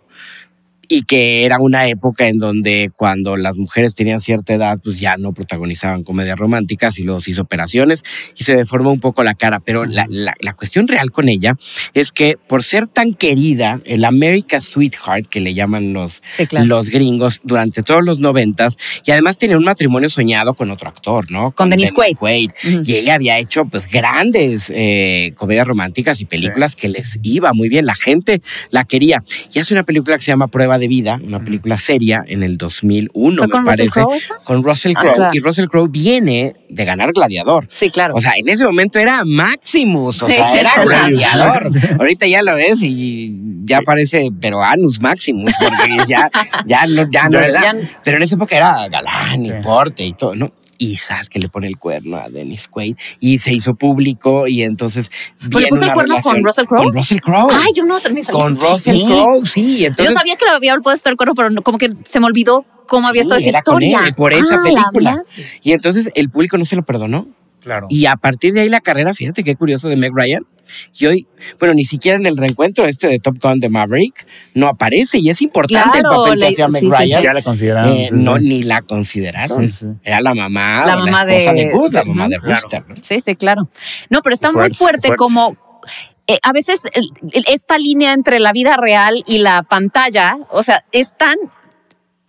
[0.93, 5.15] y que era una época en donde cuando las mujeres tenían cierta edad, pues ya
[5.15, 8.03] no protagonizaban comedias románticas y luego se hizo operaciones
[8.37, 9.61] y se deformó un poco la cara.
[9.61, 11.55] Pero la, la, la cuestión real con ella
[11.93, 16.65] es que por ser tan querida, el America Sweetheart, que le llaman los, Sí, claro.
[16.65, 18.75] los gringos, durante todos los noventas,
[19.05, 21.51] y además tenía un matrimonio soñado con otro actor, ¿no?
[21.51, 22.49] Con Dennis Quaid.
[22.67, 22.81] Ujú.
[22.85, 27.69] Y ella había hecho pues grandes eh, comedias románticas y películas que les iba muy
[27.69, 27.85] bien.
[27.85, 29.23] La gente la quería.
[29.53, 32.57] Y hace una película que se llama Prueba de Vida, una película seria en el
[32.57, 34.01] 2001, ¿Fue me con Russell parece.
[34.01, 34.33] Crowe esa?
[34.43, 35.15] Con Russell Ah, Crowe.
[35.15, 35.31] claro.
[35.33, 37.67] Y Russell Crowe viene de ganar Gladiador.
[37.71, 38.13] Sí, claro.
[38.15, 40.33] O sea, en ese momento era Maximus, o Sí.
[40.33, 41.69] sea, era gladiador.
[41.99, 46.29] Ahorita ya lo ves y ya parece, pero Anus Maximus, porque ya,
[46.65, 47.75] ya no, ya no Ya da.
[48.03, 49.51] Pero en esa época era galán Sí.
[49.57, 50.51] y porte y todo, ¿no?
[50.83, 54.63] Y sabes que le pone el cuerno a Dennis Quaid y se hizo público y
[54.63, 55.11] entonces.
[55.37, 56.83] ¿Pero le viene puso el cuerno con Russell Crowe?
[56.85, 57.51] Con Russell Crowe.
[57.53, 59.05] Ay, yo no sé, me salí con sí, Russell sí.
[59.05, 59.85] Crowe, sí.
[59.85, 62.25] Entonces, Yo sabía que lo había puesto el cuerno, pero no- como que se me
[62.25, 64.07] olvidó cómo había estado esa era con historia.
[64.07, 65.23] él, por esa Ah, la película.
[65.61, 67.27] Y entonces el público no se lo perdonó.
[67.59, 67.85] Claro.
[67.91, 70.43] Y a partir de ahí la carrera, fíjate qué curioso de Meg Ryan.
[70.97, 71.27] Y hoy,
[71.59, 75.29] bueno, ni siquiera en el reencuentro este de Top Gun de Maverick no aparece y
[75.29, 77.21] es importante Claro, el papel que hacía Meg sí, sí, Ryan.
[77.21, 77.93] Ya la consideraron.
[77.93, 78.43] Eh, sí, no, sí.
[78.47, 79.67] ni la consideraron.
[79.67, 79.85] Sí, sí.
[80.03, 82.53] Era la mamá, La mamá la esposa de, de- Gus, la mamá de claro.
[82.53, 82.83] Rooster.
[82.87, 82.95] ¿no?
[83.01, 83.69] Sí, sí, claro.
[84.09, 85.57] No, pero está muy Fuerte, como
[86.27, 86.81] eh, a veces
[87.47, 91.35] esta línea entre la vida real y la pantalla, o sea, es tan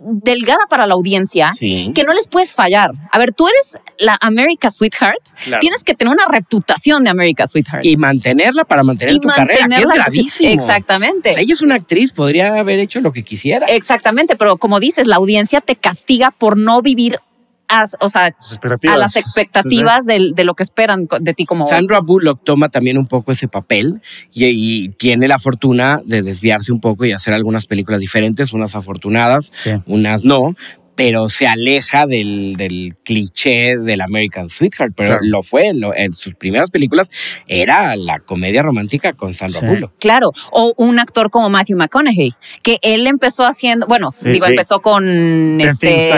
[0.05, 1.93] delgada para la audiencia Sí.
[1.95, 2.91] que no les puedes fallar.
[3.11, 5.61] A ver, tú eres la America Sweetheart, Claro.
[5.61, 7.85] tienes que tener una reputación de America Sweetheart.
[7.85, 10.51] Y mantenerla para mantener Y tu carrera, que es gravísimo.
[10.51, 11.31] Exactamente.
[11.31, 13.67] O sea, ella es una actriz, podría haber hecho lo que quisiera.
[13.67, 17.21] Exactamente, pero como dices, la audiencia te castiga por no vivir
[17.81, 18.95] as- o sea, Sus expectativas.
[18.97, 22.99] a las expectativas del- De, lo que esperan de ti como Sandra Bullock toma también
[22.99, 24.01] un poco ese papel
[24.33, 28.75] y, y tiene la fortuna de desviarse un poco y hacer algunas películas diferentes, unas
[28.75, 29.73] afortunadas, Sí.
[29.87, 30.55] unas no,
[30.95, 35.25] pero se aleja del, del cliché del American Sweetheart, pero Claro.
[35.25, 37.11] lo fue lo- en sus primeras películas,
[37.47, 39.67] era la comedia romántica con Sandra Sí.
[39.67, 39.93] Bullock.
[39.99, 42.33] Claro, o un actor como Matthew McConaughey,
[42.63, 44.53] que él empezó haciendo, bueno, Sí, digo, sí.
[44.53, 46.09] empezó con Ten este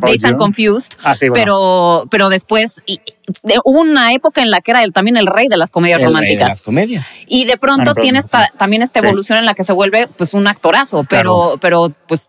[0.00, 0.36] Days and.
[0.36, 1.42] Confused, Ah, sí, bueno.
[1.42, 3.00] pero, pero después y-
[3.42, 6.00] de- hubo una época en la que era él también el rey de las comedias
[6.02, 6.62] El rey de las románticas.
[6.62, 7.14] comedias.
[7.26, 9.06] Y de pronto Ah, no, pero- tiene esta, también esta Sí.
[9.06, 12.28] evolución en la que se vuelve pues un actorazo, pero, pero pues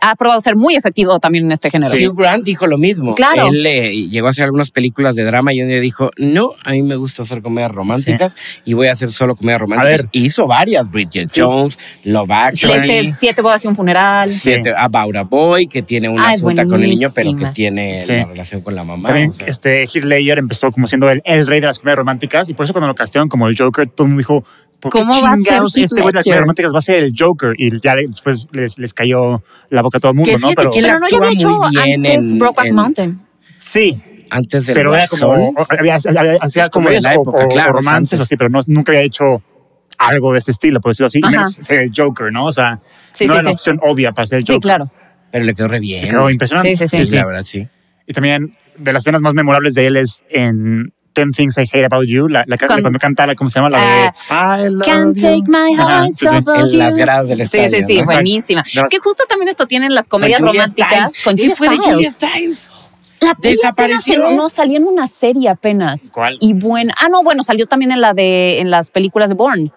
[0.00, 1.92] ha probado ser muy efectivo también en este género.
[1.94, 3.14] Hugh Grant dijo lo mismo.
[3.14, 3.46] Claro.
[3.48, 6.72] Él eh, llegó a hacer algunas películas de drama y un día dijo, no, a
[6.72, 10.02] mí me gusta hacer comedias románticas y voy a hacer solo comedias románticas.
[10.02, 10.10] ver.
[10.12, 11.40] Y hizo varias, Bridget Sí.
[11.40, 12.90] Jones, Love Actually.
[12.90, 14.32] Este, siete bodas y un funeral.
[14.32, 14.40] Sí.
[14.40, 18.00] Siete- About a Boy, que tiene una Ah, asunta con el niño, pero que tiene
[18.00, 18.12] Sí.
[18.14, 19.06] la relación con la mamá.
[19.08, 19.46] También o sea.
[19.46, 22.64] este, Heath Ledger empezó como siendo el, el rey de las comedias románticas y por
[22.64, 24.44] eso cuando lo castearon como el Joker, todo el mundo dijo,
[24.80, 26.98] ¿por qué ¿Cómo va a ser este güey de las comedias románticas va a ser
[26.98, 27.52] el Joker?
[27.58, 30.50] Y ya le- después les, les cayó la boca a todo el mundo, Que ¿no?
[30.56, 33.20] Pero que Pero no ya había hecho antes en- Brokeback en- Mountain.
[33.58, 37.44] sí, Antes del pero era como, había, había- hacía como de comedias la o, época,
[37.46, 38.20] o- claro, o romances, antes.
[38.20, 39.42] o así, pero no, nunca había hecho
[39.96, 41.18] algo de ese estilo, por decirlo así.
[41.18, 42.44] Y menos ser el Joker, ¿no?
[42.46, 42.78] O sea,
[43.12, 43.54] Sí, no sí, era la sí.
[43.54, 44.54] opción obvia para ser el Joker.
[44.56, 44.90] Sí, claro.
[45.32, 46.04] pero le quedó re bien.
[46.06, 46.74] Y Quedó impresionante.
[46.76, 47.06] Sí, sí, sí.
[47.06, 47.66] Sí, la verdad, sí.
[48.06, 51.84] Y también de las escenas más memorables de él es en Ten Things I Hate
[51.84, 53.70] About You, la, la, Cuando- cuando, canta, la, ¿cómo se llama?
[53.70, 55.22] La de I love Can't you.
[55.22, 56.26] take my sí, sí.
[56.26, 57.68] off of En las gradas del Sí, estadio.
[57.70, 58.00] sí, sí, ¿no?
[58.00, 58.12] Exacto.
[58.14, 58.64] buenísima.
[58.74, 58.82] No.
[58.82, 61.76] Es que justo también esto tienen las comedias Con románticas con ¿Qué Julia fue de
[61.78, 62.14] Julia Stiles.
[62.34, 62.68] Stiles?
[63.20, 64.14] La Desapareció.
[64.22, 66.08] apenas- No, salió en una serie apenas.
[66.12, 66.36] ¿Cuál?
[66.40, 66.94] Y buena.
[67.00, 69.72] Ah, no, bueno, salió también en la de en las películas de Bourne.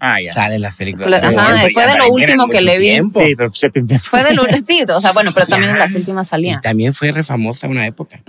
[0.00, 0.32] Ah, ya.
[0.32, 1.20] Sale en las películas.
[1.20, 2.86] Sí, ajá, siempre, fue de lo último que le vi.
[2.86, 3.20] tiempo.
[3.20, 4.02] Sí, pero pues.
[4.02, 6.60] Fue de lo, sí, o sea, bueno, pero también en las últimas Y salía.
[6.62, 8.20] también fue re famosa una época.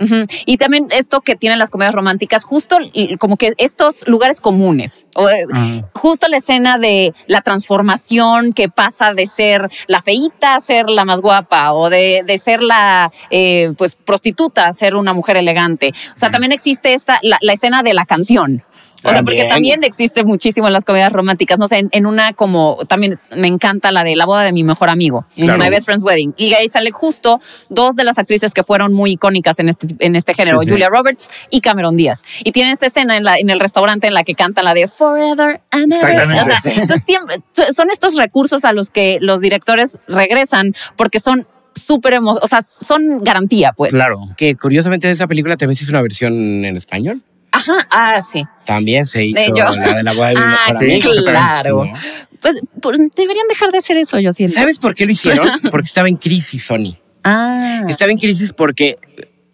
[0.46, 2.78] Y también esto que tienen las comedias románticas, justo
[3.18, 5.06] como que estos lugares comunes.
[5.14, 5.88] O, eh, Ajá.
[5.94, 11.04] justo la escena de la transformación que pasa de ser la feíta a ser la
[11.04, 15.92] más guapa o de, de ser la eh, pues prostituta a ser una mujer elegante.
[16.14, 18.62] O sea, también existe esta la, la escena de la canción.
[19.04, 19.82] O sea, porque También.
[19.84, 21.58] existe muchísimo en las comedias románticas.
[21.58, 24.64] No sé, en, en una como también me encanta la de la boda de mi
[24.64, 25.58] mejor amigo, Claro.
[25.58, 26.34] My Best Friend's Wedding.
[26.36, 30.16] Y ahí sale justo dos de las actrices que fueron muy icónicas en este, en
[30.16, 30.70] este género, Sí, sí.
[30.70, 32.22] Julia Roberts y Cameron Díaz.
[32.44, 34.88] Y tienen esta escena en, la, en el restaurante en la que cantan la de
[34.88, 36.22] Forever and Ever.
[36.22, 36.70] O sea, sí.
[36.70, 42.18] entonces siempre so- son estos recursos a los que los directores regresan porque son súper,
[42.22, 43.92] o sea, son garantía, pues.
[43.92, 44.20] Claro.
[44.36, 47.22] Que curiosamente de esa película también se hizo una versión en español.
[47.52, 48.42] Ajá, ah, sí.
[48.64, 49.64] También se hizo De yo.
[49.64, 51.84] la de la Ah, sí, claro.
[51.84, 51.92] ¿no?
[52.40, 54.54] Pues, pues, deberían dejar de hacer eso, yo siento.
[54.54, 55.48] ¿Sabes por qué lo hicieron?
[55.70, 56.96] Porque estaba en crisis Sony.
[57.24, 58.96] Ah, Estaba en crisis porque,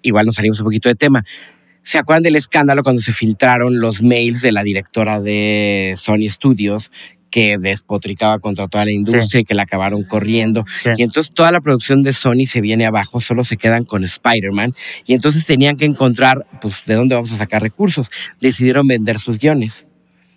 [0.00, 1.22] igual nos salimos un poquito de tema.
[1.82, 6.90] ¿Se acuerdan del escándalo cuando se filtraron los mails de la directora de Sony Studios
[7.30, 10.64] que despotricaba contra toda la industria y que la acabaron corriendo.
[10.80, 10.90] Sí.
[10.96, 14.72] Y entonces toda la producción de Sony se viene abajo, solo se quedan con Spider-Man.
[15.06, 18.08] Y entonces tenían que encontrar, pues, de dónde vamos a sacar recursos.
[18.40, 19.84] Decidieron vender sus guiones.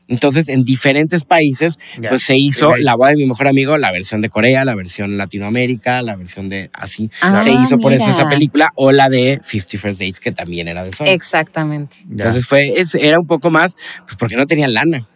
[0.07, 1.79] Entonces, en diferentes países,
[2.09, 2.75] pues se hizo.
[2.75, 6.49] La boda de mi mejor amigo, la versión de Corea, la versión Latinoamérica, la versión
[6.49, 7.09] de así.
[7.21, 10.67] Ah, se hizo por eso esa película, o la de Fifty First Dates, que también
[10.67, 11.05] era de Sony.
[11.07, 11.95] Exactamente.
[12.09, 15.07] Entonces fue, es- era un poco más, pues porque no tenían lana.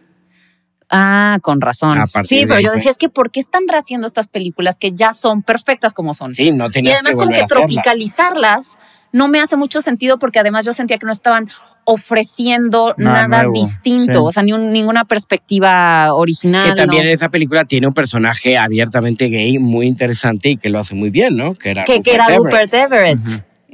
[0.90, 1.98] Ah, con razón.
[2.24, 5.42] Sí, pero yo decía, es que ¿por qué están haciendo estas películas que ya son
[5.42, 6.34] perfectas como son?
[6.34, 8.76] Sí, no y tenías además que como que tropicalizarlas
[9.12, 11.48] no me hace mucho sentido porque además yo sentía que no estaban
[11.84, 14.18] ofreciendo Nada nada, nuevo, distinto, sí.
[14.18, 16.68] o sea, ni un- ninguna perspectiva original.
[16.70, 17.08] Que también ¿no?
[17.08, 21.10] en esa película tiene un personaje abiertamente gay muy interesante y que lo hace muy
[21.10, 21.54] bien, ¿no?
[21.54, 22.42] Que era que, que era Everett.
[22.44, 23.18] Rupert Everett.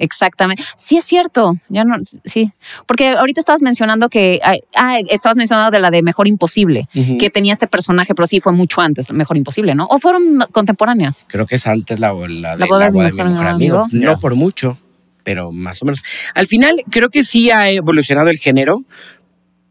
[0.02, 0.64] Exactamente.
[0.76, 1.54] Sí, es cierto.
[1.68, 2.50] Ya no, sí.
[2.88, 4.40] Porque ahorita estabas mencionando que.
[4.74, 8.52] Ah, estabas mencionando de la de Mejor Imposible, que tenía este personaje, pero sí fue
[8.52, 9.86] mucho antes, Mejor Imposible, ¿no?
[9.86, 11.24] O fueron contemporáneas.
[11.28, 13.86] Creo que es antes la, la de La boda la boda de mi mejor amigo.
[13.92, 14.76] No por mucho,
[15.22, 16.00] pero más o menos.
[16.34, 18.82] Al final, creo que sí ha evolucionado el género,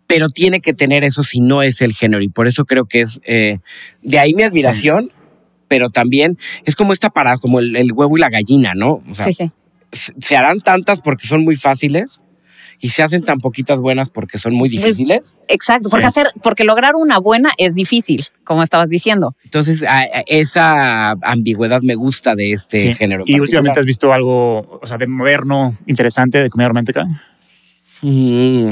[0.07, 2.23] pero tiene que tener eso si no es el género.
[2.23, 3.57] Y por eso creo que es eh,
[4.01, 5.11] de ahí mi admiración,
[5.67, 9.03] pero también es como esta parada, como el, el huevo y la gallina, ¿no?
[9.09, 9.51] O sea, sí, sí.
[9.91, 12.21] Se harán tantas porque son muy fáciles
[12.79, 15.37] y se hacen tan poquitas buenas porque son muy Pues, difíciles.
[15.47, 15.89] Exacto.
[15.89, 15.91] Sí.
[15.91, 19.35] Porque hacer, porque lograr una buena es difícil, como estabas diciendo.
[19.43, 22.93] Entonces, a- a- esa ambigüedad me gusta de este Sí.
[22.95, 23.23] género.
[23.27, 27.05] ¿Y últimamente has visto algo, o sea, de moderno, interesante, de comedia romántica?
[28.01, 28.71] Mm,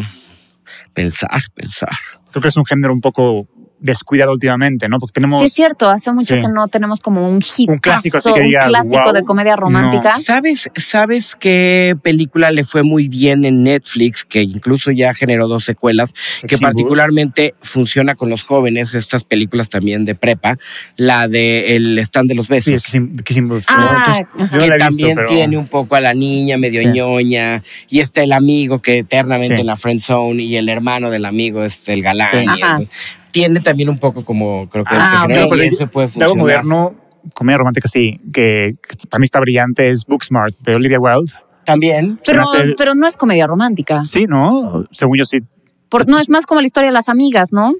[0.93, 1.89] pensar, pensar.
[2.31, 3.47] Creo que es un género un poco
[3.79, 4.99] descuidado últimamente, ¿no?
[4.99, 5.89] Porque tenemos Sí, es cierto.
[5.89, 6.41] Hace mucho Sí.
[6.41, 7.69] que no tenemos como un hit.
[7.69, 9.13] Un clásico así que digas, Un clásico "Wow".
[9.13, 10.15] de comedia romántica.
[10.17, 14.25] ¿Sabes, ¿Sabes qué película le fue muy bien en Netflix?
[14.25, 16.13] Que incluso ya generó dos secuelas,
[16.47, 20.57] que particularmente funciona con los jóvenes, estas películas también de prepa,
[20.97, 22.83] la de El stand de los Sí, besos.
[22.83, 23.63] Kissing, Kissing Booth.
[23.67, 23.97] Ah, ¿no?
[23.97, 26.81] Entonces, yo que la he visto, también pero- tiene un poco a la niña medio
[26.81, 26.87] Sí.
[26.87, 29.61] ñoña y está el amigo que eternamente Sí.
[29.61, 32.27] en la friend zone y el hermano del amigo es el galán.
[32.29, 32.37] Sí.
[32.37, 32.89] y el-
[33.31, 35.21] tiene también un poco como creo que Ah, este ok.
[35.27, 36.63] género, Pero y de- eso puede De algo funcionar.
[36.65, 36.95] moderno,
[37.33, 41.31] comedia romántica, sí, que, que para mí está brillante, es Booksmart, de Olivia Wilde.
[41.65, 42.19] También.
[42.25, 44.03] Pero, hace- pero no es comedia romántica.
[44.05, 44.85] Sí, ¿no?
[44.91, 45.41] Según yo sí.
[45.89, 47.73] Por- no es más como la historia de las amigas, ¿no?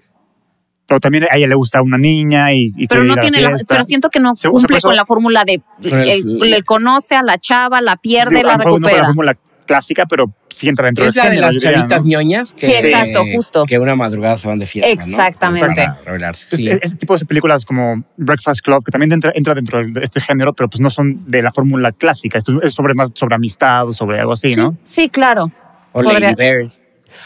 [0.88, 3.42] Pero también a ella le gusta una niña y, y Pero no ir a tiene
[3.42, 7.38] la, pero siento que no cumple con la fórmula de eh, le conoce a la
[7.38, 9.06] chava, la pierde, Digo, la a lo mejor no con la recupera.
[9.06, 9.38] fórmula
[9.70, 12.08] clásica, pero sí entra dentro Es del la de género, las chavitas ¿no?
[12.10, 13.64] ñoñas que, Sí, exacto, justo.
[13.68, 14.96] que una madrugada se van de fiesta.
[14.96, 15.08] ¿no?
[15.08, 15.84] Exactamente.
[15.86, 16.58] Para revelarse.
[16.58, 16.68] Sí.
[16.68, 20.20] Este, este tipo de películas como Breakfast Club, que también entra, entra dentro de este
[20.22, 22.40] género, pero pues no son de la fórmula clásica.
[22.40, 24.76] Esto es sobre más sobre amistad o sobre algo así, ¿no?
[24.84, 25.52] Sí, claro.
[25.92, 26.72] o podría- Lady Bird.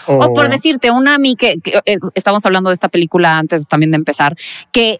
[0.07, 3.65] O por decirte, una a mí que, que, eh, estamos hablando de esta película antes
[3.67, 4.35] también de empezar,
[4.71, 4.99] que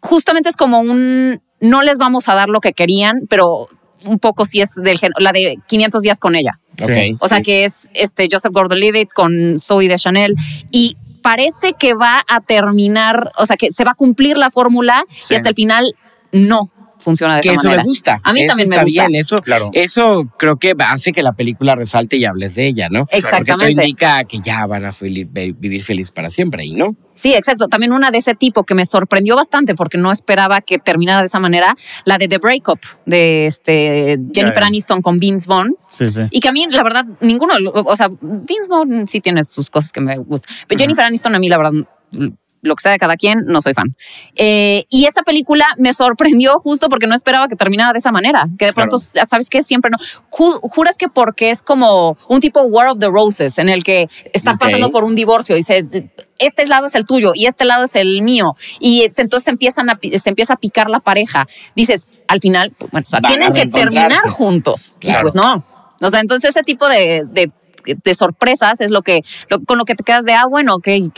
[0.00, 3.68] justamente es como un no les vamos a dar lo que querían, pero
[4.04, 6.58] un poco sí es del género, la de 500 días con ella.
[6.78, 6.84] Sí.
[7.14, 7.22] Ok.
[7.22, 7.42] O sea Sí.
[7.44, 10.34] que es este Joseph Gordon-Levitt con Zoe de Chanel
[10.70, 15.04] y parece que va a terminar, o sea que se va a cumplir la fórmula
[15.18, 15.34] Sí.
[15.34, 15.94] y hasta el final
[16.32, 16.70] no
[17.02, 17.82] funciona de que esa eso manera.
[17.82, 18.20] me gusta.
[18.22, 19.06] A mí Eso también me está gusta.
[19.08, 19.20] bien.
[19.20, 19.70] Eso, Claro.
[19.72, 23.00] eso creo que hace que la película resalte y hables de ella, ¿no?
[23.06, 23.74] Porque Exactamente.
[23.74, 26.96] todo indica que ya van a vivir feliz para siempre, ¿y no?
[27.14, 27.68] Sí, exacto.
[27.68, 31.26] También una de ese tipo que me sorprendió bastante porque no esperaba que terminara de
[31.26, 31.76] esa manera,
[32.06, 34.62] la de The Breakup de este Jennifer.
[34.62, 35.76] Aniston con Vince Vaughn.
[35.90, 36.22] Sí, sí.
[36.30, 39.92] Y que a mí, la verdad, ninguno, o sea, Vince Vaughn sí tiene sus cosas
[39.92, 40.54] que me gustan.
[40.66, 41.72] Pero Jennifer Aniston, a mí, la verdad,
[42.62, 43.94] lo que sea de cada quien, no soy fan.
[44.36, 48.46] Eh, y esa película me sorprendió justo porque no esperaba que terminara de esa manera.
[48.58, 49.98] Que de pronto, ya sabes que siempre no.
[50.30, 54.08] Ju- juras que porque es como un tipo War of the Roses, en el que
[54.32, 54.60] está Ok.
[54.60, 55.84] pasando por un divorcio y se.
[56.38, 58.56] Este lado es el tuyo y este lado es el mío.
[58.80, 61.46] Y entonces empiezan a, se empieza a picar la pareja.
[61.76, 64.92] Dices, al final, bueno, o sea, tienen que terminar juntos.
[65.00, 65.22] Y Claro.
[65.22, 65.64] pues no.
[66.00, 67.50] O sea, entonces ese tipo de, de,
[67.84, 71.10] de sorpresas es lo que, lo- con lo que te quedas de, ah, bueno, qué,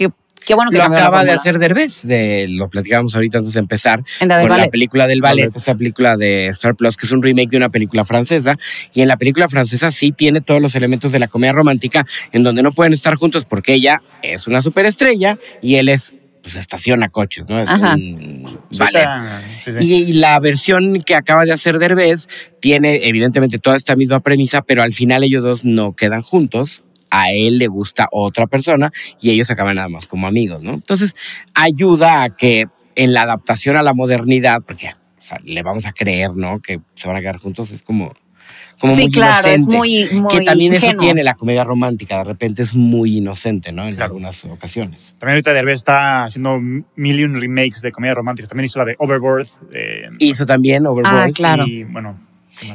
[0.47, 3.61] qué bueno que Lo la acaba de hacer Derbez, de, lo platicábamos ahorita antes de
[3.61, 4.71] empezar, En la con la ballet.
[4.71, 5.57] película del ballet, Ballet.
[5.57, 8.57] esta película de Star Plus, que es un remake de una película francesa,
[8.93, 12.43] y en la película francesa sí tiene todos los elementos de la comedia romántica, en
[12.43, 17.09] donde no pueden estar juntos porque ella es una superestrella y él es, pues estaciona
[17.09, 17.59] coches, ¿no?
[17.61, 17.95] Es Ajá.
[17.95, 19.09] un ballet.
[19.61, 19.79] Sí, sí.
[19.81, 22.29] Y, y la versión que acaba de hacer Derbez
[22.61, 26.83] tiene evidentemente toda esta misma premisa, pero al final ellos dos no quedan juntos.
[27.17, 28.91] A él le gusta otra persona
[29.21, 30.73] y ellos acaban nada más como amigos, ¿no?
[30.75, 31.13] Entonces
[31.55, 34.89] ayuda a que en la adaptación a la modernidad, porque
[35.19, 36.61] o sea, le vamos a creer, ¿no?
[36.61, 38.13] Que se van a quedar juntos, es como,
[38.79, 39.77] como Sí, muy claro, es inocente.
[39.77, 43.85] muy, muy que también eso tiene la comedia romántica, de repente es muy inocente, ¿no?
[43.85, 44.07] En Claro.
[44.13, 45.15] algunas ocasiones.
[45.19, 48.49] También ahorita Derbez está haciendo mil y un remakes de comedias románticas.
[48.51, 49.47] También hizo la de Overboard.
[49.73, 51.31] eh, Hizo también Overboard.
[51.31, 51.67] Ah, claro.
[51.67, 52.19] Y bueno.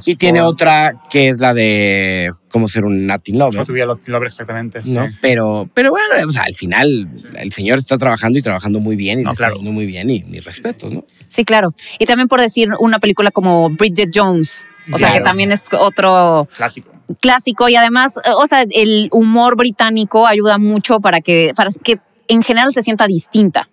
[0.06, 3.60] Y tiene otra que es la de cómo ser un Latin Lover.
[3.62, 4.82] How to be a Latin Lover, exactamente.
[4.86, 5.08] ¿no?
[5.08, 5.16] sí.
[5.22, 9.20] Pero, pero bueno, o sea, al final el señor está trabajando y trabajando muy bien
[9.22, 9.60] y No, claro.
[9.62, 11.06] muy bien y mis respetos, ¿no?
[11.28, 11.74] Sí, claro.
[12.00, 14.66] Y también por decir una película como Bridget Jones.
[14.92, 16.92] O sea, que también es otro Clásico.
[17.22, 22.00] clásico y además, eh, o sea, el humor británico ayuda mucho para que, para que
[22.28, 23.70] en general se sienta distinta.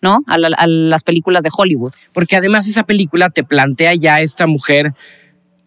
[0.00, 0.20] ¿no?
[0.28, 1.92] A, la- a las películas de Hollywood.
[2.12, 4.92] Porque además esa película te plantea ya a esta mujer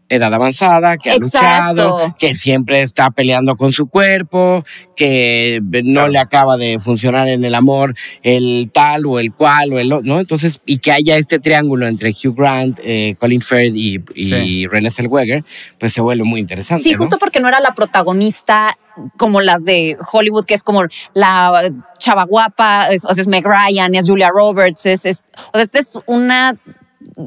[0.09, 1.83] edad avanzada, que ha Exacto.
[1.83, 4.63] luchado, que siempre está peleando con su cuerpo,
[4.95, 6.07] que no Claro.
[6.09, 10.05] le acaba de funcionar en el amor el tal o el cual o el otro,
[10.13, 10.19] ¿no?
[10.19, 14.67] Entonces, y que haya este triángulo entre Hugh Grant, eh, Colin Firth y, y Sí.
[14.67, 15.43] Renée Zellweger,
[15.79, 16.83] pues se vuelve muy interesante.
[16.83, 16.99] Sí, ¿no?
[16.99, 18.77] justo porque no era la protagonista
[19.17, 20.83] como las de Hollywood, que es como
[21.15, 25.57] la chava guapa, es, o sea, es Meg Ryan, es Julia Roberts, es, es- o
[25.57, 26.55] sea, esta es una...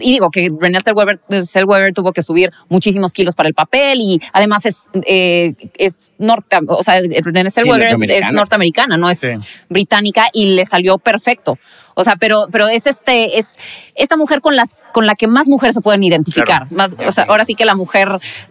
[0.01, 4.21] Y digo que Renée Zellweger, Zellweger tuvo que subir muchísimos kilos para el papel y
[4.33, 8.33] además es, eh, es norte, o sea, Renée Zellweger es- es, norteamericana.
[8.33, 9.29] norteamericana, no es Sí.
[9.69, 11.59] británica y le salió perfecto.
[11.99, 13.57] O sea, pero, pero es este, es
[13.95, 16.45] esta mujer con las, con la que más mujeres se pueden identificar.
[16.45, 16.67] Claro.
[16.71, 18.09] Más, o sea, ahora sí que la mujer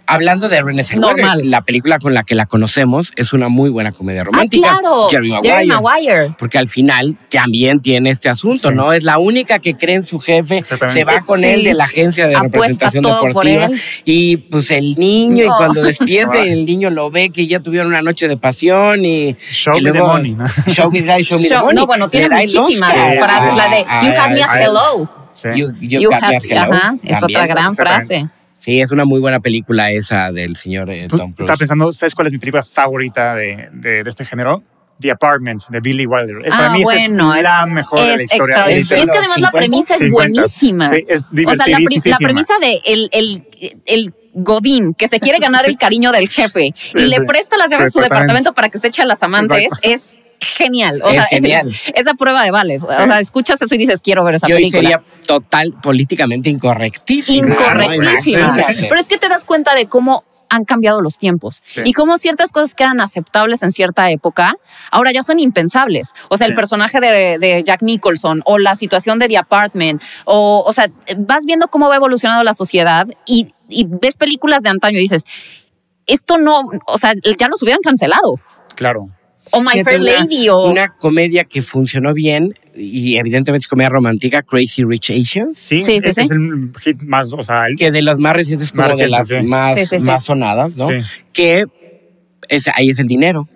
[0.08, 1.42] Hablando de Renée Normal.
[1.44, 4.68] la película con la que la conocemos es una muy buena comedia romántica.
[4.72, 5.08] Ah, claro.
[5.10, 5.66] Jerry Maguire.
[5.68, 6.36] Maguire.
[6.40, 8.74] Porque al final también tiene este asunto, Sí.
[8.76, 8.94] ¿no?
[8.94, 11.00] Es la única que cree en su jefe, Exactamente.
[11.00, 11.46] se va con Sí.
[11.46, 13.80] él de la agencia de Apuesta representación todo por deportiva él.
[14.06, 18.02] y pues el niño, y cuando despierta el niño lo ve que ya tuvieron una
[18.02, 20.48] noche de pasión y Show y me the luego, money, ¿no?
[20.68, 21.76] Show me the, show me the money.
[21.76, 22.94] no, bueno, tiene muchísimas
[23.40, 23.54] Oscar frases.
[23.54, 25.10] a- La de a- You had me a- as a- hello.
[25.56, 26.74] You, you You got me at hello.
[26.74, 28.30] ajá, es otra gran frase.
[28.60, 31.40] Sí, es una muy buena película esa del señor eh, Tom Cruise.
[31.40, 34.64] Estaba pensando, ¿sabes cuál es mi película favorita de, de, de este género?
[35.00, 36.38] The Apartment, de Billy Wilder.
[36.46, 38.64] Es- Ah, Para mí esa bueno, es es- la mejor de la Es historia.
[38.64, 40.12] Es Y es que además la 50, premisa es 50.
[40.42, 40.90] buenísima.
[40.90, 42.18] Sí, es O sea, la, la divertidísima.
[42.18, 43.48] premisa de el, el,
[43.86, 47.70] el Godín que se quiere ganar el cariño del jefe y Sí, le presta las
[47.70, 49.90] llaves de su departamento para que se eche a las amantes Exacto.
[49.90, 51.02] es genial.
[51.04, 51.72] O Es sea, genial.
[51.94, 52.84] esa prueba de vales.
[52.84, 54.82] O sea, escuchas eso y dices, quiero ver esa Y hoy película.
[54.82, 57.48] sería total, políticamente incorrectísima.
[57.48, 58.48] Incorrectísima.
[58.48, 58.54] ¿no?
[58.56, 58.88] Imagínate.
[58.88, 61.82] Pero es que te das cuenta de cómo han cambiado los tiempos Sí.
[61.86, 64.56] y cómo ciertas cosas que eran aceptables en cierta época
[64.92, 66.14] ahora ya son impensables.
[66.30, 70.64] O sea, el personaje de, de Jack Nicholson o la situación de The Apartment o,
[70.66, 74.98] o sea, vas viendo cómo va evolucionando la sociedad y, y ves películas de antaño
[75.00, 75.24] y dices,
[76.06, 78.36] esto no, o sea, ya los hubieran cancelado.
[78.76, 79.10] Claro.
[79.56, 80.70] O My Fíjate, Fair una- Lady o...
[80.70, 86.00] Una comedia que funcionó bien y evidentemente es comedia romántica, Crazy Rich Asians, Sí, Sí,
[86.02, 86.22] sí, es, sí.
[86.22, 89.08] es el hit más, o sea, el, que de las más recientes como Más de
[89.08, 90.06] las más, Sí, sí, sí.
[90.06, 90.88] más sonadas, ¿no?
[90.88, 90.96] Sí.
[91.34, 91.66] Que
[92.50, 93.48] es, ahí es el dinero.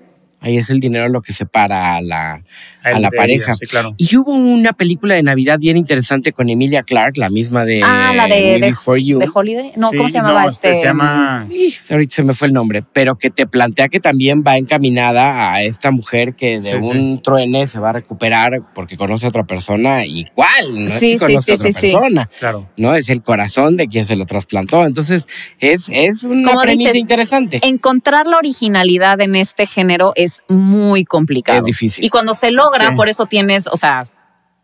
[0.41, 2.43] Ahí es el dinero lo que separa a la,
[2.83, 3.51] a la pareja.
[3.51, 3.93] ella, Sí, claro.
[3.97, 8.13] Y hubo una película de Navidad bien interesante con Emilia Clarke, la misma de ah,
[8.15, 9.19] la de, de, Before You.
[9.19, 9.73] de Holiday.
[9.75, 10.75] No, Sí, ¿cómo se llamaba no, este?
[10.75, 11.45] Se llama...
[11.51, 15.53] Ih, ahorita se me fue el nombre, pero que te plantea que también va encaminada
[15.53, 19.29] a esta mujer que de Sí, un truene se va a recuperar porque conoce a
[19.29, 21.91] otra persona y cuál, no es Sí, que sí, conoce sí, a otra sí, sí.
[21.91, 22.69] persona, Claro.
[22.77, 22.95] ¿no?
[22.95, 24.85] Es el corazón de quien se lo trasplantó.
[24.85, 25.27] Entonces,
[25.59, 27.59] es, es una premisa dices, interesante.
[27.63, 31.59] encontrar la originalidad en este género es muy complicado.
[31.59, 32.03] Es difícil.
[32.03, 32.95] Y cuando se logra, Sí.
[32.95, 34.05] por eso tienes, o sea,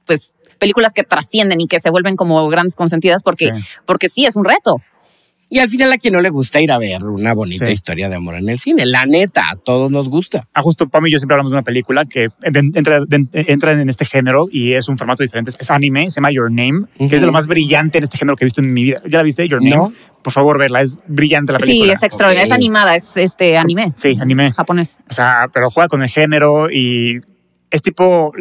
[0.05, 3.63] pues películas que trascienden y que se vuelven como grandes consentidas porque Sí.
[3.85, 4.81] porque sí es un reto.
[5.49, 7.71] Y al final a quien no le gusta ir a ver una bonita Sí.
[7.71, 8.85] historia de amor en el cine.
[8.85, 10.47] La neta, a todos nos gusta.
[10.53, 13.01] Ah, justo Pam y yo siempre hablamos de una película que entra,
[13.33, 15.51] entra en este género y es un formato diferente.
[15.59, 18.35] Es anime, se llama Your Name, que es de lo más brillante en este género
[18.35, 18.99] que he visto en mi vida.
[19.07, 19.75] ¿Ya la viste, Your Name?
[19.75, 19.93] No.
[20.23, 20.81] Por favor, verla.
[20.81, 21.91] Es brillante la película.
[21.93, 22.51] Sí, es extraordinario, Ok.
[22.51, 24.51] es animada, es este anime Sí, anime.
[24.51, 24.97] japonés.
[25.09, 27.21] O sea, pero juega con el género y
[27.69, 28.33] es tipo...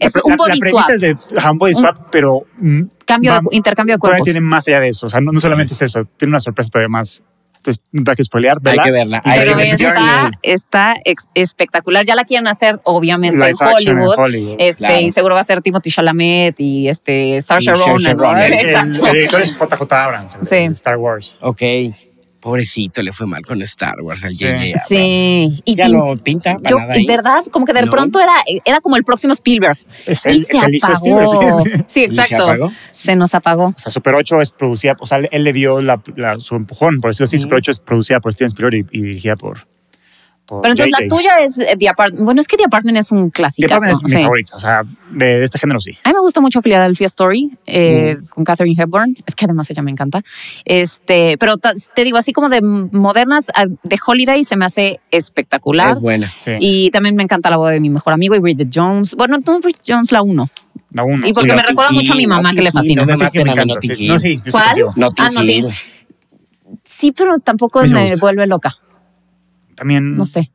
[0.00, 0.94] Es la, un body la premisa swap.
[0.96, 4.18] es de ajá, un body Un swap, pero mm, Cambio va- de, intercambio de todavía
[4.18, 4.24] cuerpos.
[4.32, 5.06] tiene más allá de eso.
[5.06, 7.22] O sea, no, no solamente es eso, tiene una sorpresa todavía más.
[7.56, 8.84] Entonces, no hay que spoilear, Hay ¿verdad?
[8.84, 9.22] que verla.
[9.24, 10.94] Hay Pero que ver Your está, está
[11.34, 12.04] espectacular.
[12.06, 14.14] Ya la quieren hacer, obviamente, en action en Hollywood.
[14.18, 14.56] Hollywood.
[14.60, 15.00] Este, claro.
[15.00, 18.16] y seguro va a ser Timothy Chalamet y este Saoirse Ronan.
[18.16, 18.22] ¿no?
[18.22, 18.42] Ronan.
[18.42, 19.06] El, Exacto.
[19.06, 20.56] el director es JJ Abrams, Sí.
[20.56, 21.38] Star Wars.
[21.40, 21.62] Ok.
[22.46, 24.44] Pobrecito, le fue mal con Star Wars al Sí.
[24.44, 24.60] J.J.
[24.62, 24.82] Abrams.
[24.88, 25.62] Sí.
[25.64, 27.04] Y Ya pin- no pinta para yo, nada ahí.
[27.06, 27.44] ¿verdad?
[27.50, 27.90] Como que de No.
[27.90, 28.34] pronto era,
[28.64, 29.76] era como el próximo Spielberg.
[30.06, 31.20] Es y el, se es el hijo de apagó.
[31.22, 31.28] Spielberg.
[31.28, 31.84] Sí, sí.
[31.88, 32.44] Sí, ¿Y se exacto.
[32.44, 32.68] apagó?
[32.92, 33.64] Se nos apagó.
[33.66, 37.00] O sea, Super 8 es producida, o sea, él le dio la, la- su empujón,
[37.00, 37.36] por decirlo así.
[37.36, 37.42] Ujú.
[37.42, 39.66] Super 8 es producida por Steven Spielberg y, y dirigida por,
[40.46, 42.24] por Pero entonces la tuya es eh, The Apartment.
[42.24, 43.66] Bueno, es que The Apartment es un The clásico.
[43.74, 45.90] Apartment es mi favorita, o sea, de, de este género sí.
[46.04, 49.16] A mí me gusta mucho Philadelphia Story eh, con Katherine Hepburn.
[49.26, 50.22] Es que además ella me encanta.
[50.64, 55.92] Este, pero te digo, así como de modernas, ah, de Holiday se me hace espectacular.
[55.92, 56.32] Es buena.
[56.38, 56.52] Sí.
[56.60, 59.14] Y también me encanta la voz de mi mejor amigo y Bridget Jones.
[59.14, 60.48] Bueno, no Bridget Jones la uno.
[60.90, 61.26] la uno.
[61.26, 63.04] Y porque Sí, me Notting recuerda mucho a mi mamá que le fascina.
[63.04, 64.10] No me encanta, sí.
[64.18, 64.84] Sí, ¿Cuál?
[65.18, 65.30] Ah.
[66.84, 68.74] Sí, pero tampoco sí me vuelve loca.
[69.76, 70.50] También No sé.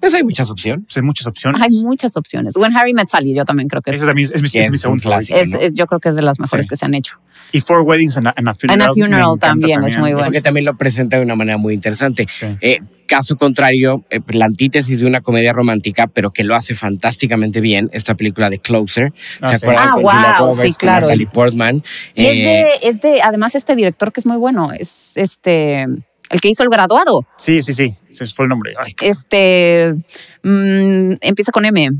[0.00, 0.96] Pues hay muchas opciones.
[0.96, 1.62] hay muchas opciones.
[1.62, 2.56] Hay muchas opciones.
[2.56, 4.74] When Harry Met Sally, yo también creo que es, Ese también es mi, es mi
[4.76, 5.38] es segundo un clásico.
[5.38, 6.68] es- es- yo creo que es de las mejores Sí.
[6.70, 7.18] que se han hecho.
[7.52, 8.80] Y Four Weddings and a, and a Funeral.
[8.82, 10.24] And a Funeral también es muy bueno.
[10.26, 12.26] Porque también lo presenta de una manera muy interesante.
[12.28, 12.46] Sí.
[12.60, 17.60] Eh, caso contrario, eh, la antítesis de una comedia romántica, pero que lo hace fantásticamente
[17.60, 19.12] bien, esta película de Closer.
[19.40, 19.66] Ah, ¿Se sí.
[19.66, 19.88] acuerdan?
[19.88, 21.06] Ah, Con Julia wow, Roberts, sí, con claro.
[21.06, 21.82] Natalie Portman.
[22.16, 22.42] Y es, Eh,
[22.82, 24.72] de, es de, además, este director que es muy bueno.
[24.72, 25.86] Es este,
[26.32, 27.24] el que hizo El Graduado.
[27.36, 27.94] Sí, sí, sí.
[28.10, 28.74] Ese fue el nombre.
[28.78, 29.94] Ay, Este,
[30.42, 31.90] mm, empieza con M.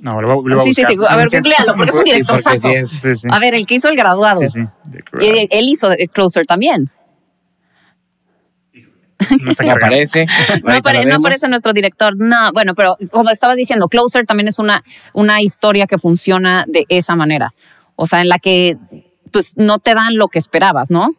[0.00, 0.92] no, lo voy, lo voy a Sí, sí, buscar.
[0.92, 1.12] sí.
[1.14, 3.28] A ver, sí, googlealo, porque es un sí, director porque sí Sí, sí.
[3.30, 4.40] A ver, el que hizo El Graduado.
[4.40, 4.60] Sí, sí.
[5.20, 6.90] Y él, hizo Closer también.
[9.42, 9.86] No está cargando.
[9.86, 10.26] aparece.
[10.64, 12.14] No, apare- lo aparece nuestro director.
[12.16, 16.86] No, bueno, pero como estabas diciendo, Closer también es una, una historia que funciona de
[16.88, 17.52] esa manera.
[17.96, 18.76] O sea, en la que
[19.32, 21.10] pues no te dan lo que esperabas, ¿no?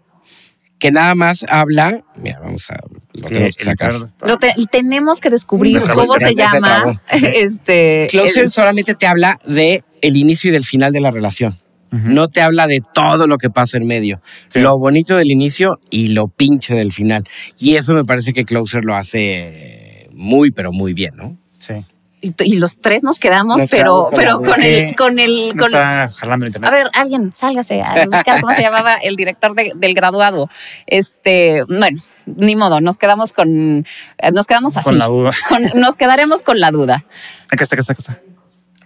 [0.79, 2.03] Que nada más habla.
[2.15, 2.77] Mira, vamos a.
[3.13, 3.93] Lo tenemos que sacar.
[3.93, 7.01] Lo te- tenemos que descubrir trabó, cómo se llama.
[7.11, 11.57] este, Closer el- solamente te habla de el inicio y del final de la relación.
[11.91, 14.21] No te habla de todo lo que pasa en medio.
[14.47, 14.59] Sí.
[14.59, 17.23] Lo bonito del inicio y lo pinche del final.
[17.59, 21.35] Y eso me parece que Closer lo hace muy, pero muy bien, ¿no?
[21.57, 21.73] Sí.
[22.21, 25.61] Y, y los tres nos quedamos, Nos pero, quedamos pero con el, con el, No
[25.63, 26.69] con- está jalando el internet.
[26.69, 30.49] A ver, alguien, sálgase a buscar cómo se llamaba el director de- del graduado.
[30.87, 33.85] Este, bueno, ni modo, nos quedamos con,
[34.17, 34.83] eh, nos quedamos así.
[34.85, 35.31] Con la duda.
[35.47, 37.03] Con- nos quedaremos con la duda.
[37.51, 38.19] Acá está, acá está, acá está.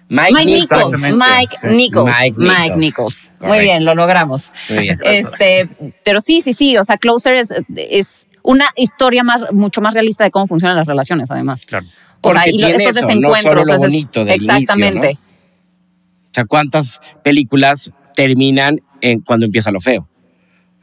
[0.10, 0.70] Mike, Mike Nichols.
[0.70, 1.68] Nichols, Exactamente, Mike sí.
[1.68, 2.78] Nichols, Mike Mike Nichols.
[2.78, 3.32] Nichols.
[3.40, 4.52] Muy bien, lo logramos.
[4.70, 5.00] Muy bien.
[5.04, 5.70] Este,
[6.04, 6.78] pero sí, sí, sí.
[6.78, 10.88] O sea, Closer es, es una historia más, mucho más realista de cómo funcionan las
[10.88, 11.66] relaciones, además.
[11.66, 11.86] Claro.
[12.26, 15.08] O sea, Porque y lo- tiene estos eso, no solo lo bonito del exactamente.
[15.08, 15.20] inicio,
[16.32, 20.08] O sea, ¿cuántas películas terminan en cuando empieza lo feo?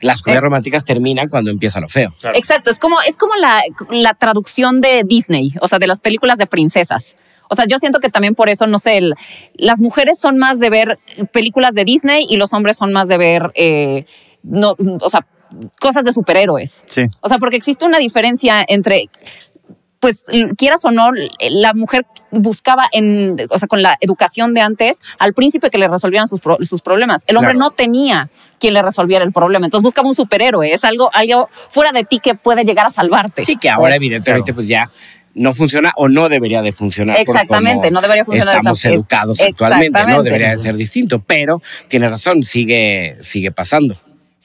[0.00, 0.44] Las comedias Eh.
[0.44, 2.14] románticas terminan cuando empieza lo feo.
[2.20, 2.36] Claro.
[2.38, 6.38] Exacto, es como, es como la, la traducción de Disney, o sea, de las películas
[6.38, 7.16] de princesas.
[7.48, 9.14] O sea, yo siento que también por eso, no sé, el-
[9.54, 10.98] las mujeres son más de ver
[11.32, 14.04] películas de Disney y los hombres son más de ver, eh,
[14.42, 15.26] no, o sea,
[15.80, 16.82] cosas de superhéroes.
[16.86, 17.02] Sí.
[17.20, 19.10] O sea, porque existe una diferencia entre,
[20.00, 20.24] pues,
[20.56, 21.10] quieras o no,
[21.50, 25.88] la mujer buscaba en, o sea, con la educación de antes, al príncipe que le
[25.88, 27.22] resolvieran sus, pro- sus problemas.
[27.26, 27.66] El hombre Claro.
[27.68, 29.66] no tenía quien le resolviera el problema.
[29.66, 30.72] Entonces buscaba un superhéroe.
[30.72, 33.44] Es algo, algo fuera de ti que puede llegar a salvarte.
[33.44, 34.90] Sí, que ahora Pues, evidentemente pues ya
[35.34, 37.16] no funciona o no debería de funcionar.
[37.18, 40.22] Exactamente, no debería funcionar Estamos esa- educados actualmente, ¿no?
[40.22, 43.96] Debería Sí, de ser distinto, pero tiene razón, sigue, sigue pasando.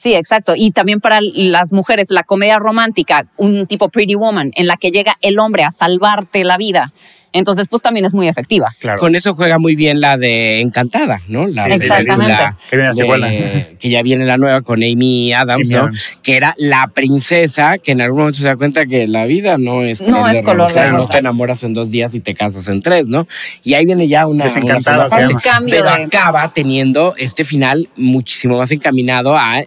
[0.06, 0.52] Sí, exacto.
[0.56, 4.92] Y también para las mujeres, la comedia romántica, un tipo Pretty Woman, en la que
[4.92, 6.92] llega el hombre a salvarte la vida.
[7.32, 8.72] Entonces, pues también es muy efectiva.
[8.78, 8.98] Claro.
[8.98, 11.46] Con eso juega muy bien la de Encantada, ¿no?
[11.48, 12.34] La Sí, Exactamente.
[12.70, 15.80] película Que viene de- que ya viene la nueva con Amy Adams, Amy ¿no?
[15.82, 16.16] Adams.
[16.22, 19.82] Que era la princesa que en algún momento se da cuenta que la vida no
[19.82, 22.68] es No es color rosa, de No te enamoras en dos días y te casas
[22.68, 23.26] en tres, ¿no?
[23.62, 25.66] Y ahí viene ya una, Desencantada una se llama.
[25.68, 29.60] Pero de- acaba teniendo este final muchísimo más encaminado a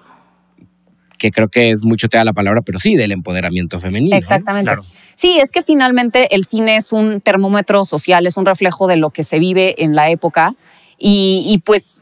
[1.20, 4.16] que creo que es mucho te da la palabra, pero sí, del empoderamiento femenino.
[4.16, 4.18] ¿no?
[4.18, 4.66] Exactamente.
[4.66, 4.84] Claro.
[5.16, 9.10] Sí, es que finalmente el cine es un termómetro social, es un reflejo de lo
[9.12, 10.56] que se vive en la época
[10.98, 11.98] y, y pues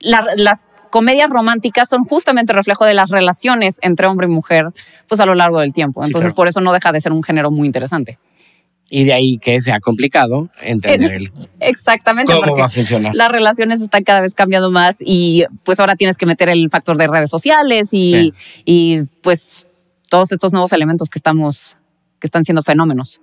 [0.00, 4.66] la- las comedias románticas son justamente reflejo de las relaciones entre hombre y mujer
[5.08, 6.02] pues a lo largo del tiempo.
[6.02, 6.34] Sí, Entonces claro.
[6.36, 8.18] por eso no deja de ser un género muy interesante.
[8.90, 12.32] Y de ahí que sea complicado entender el, Exactamente.
[12.32, 13.14] cómo porque va a funcionar.
[13.14, 16.96] las relaciones están cada vez cambiando más y pues ahora tienes que meter el factor
[16.96, 18.32] de redes sociales y, Sí.
[18.64, 19.66] y pues
[20.10, 21.76] todos estos nuevos elementos que estamos
[22.20, 23.20] que están siendo fenómenos.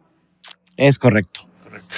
[0.78, 1.48] Es correcto.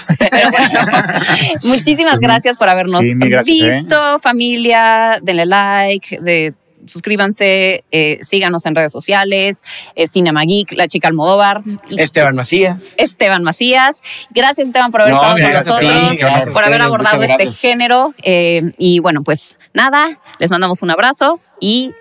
[1.64, 3.80] Muchísimas gracias por habernos Sí, ¿eh?
[3.80, 5.20] visto, familia.
[5.22, 6.54] Denle like, de,
[6.88, 9.64] suscríbanse, eh, síganos en redes sociales,
[9.96, 12.94] eh, Cinema Geek, La Chica Almodóvar, y Esteban Macías.
[12.98, 14.02] Esteban Macías.
[14.32, 18.14] Gracias, Esteban, por haber No, estado con ti, nosotros, por haber abordado este género.
[18.24, 21.94] eh, y bueno, pues nada, les mandamos un abrazo y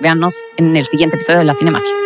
[0.00, 2.03] véanos en el siguiente episodio de La Cinemafia.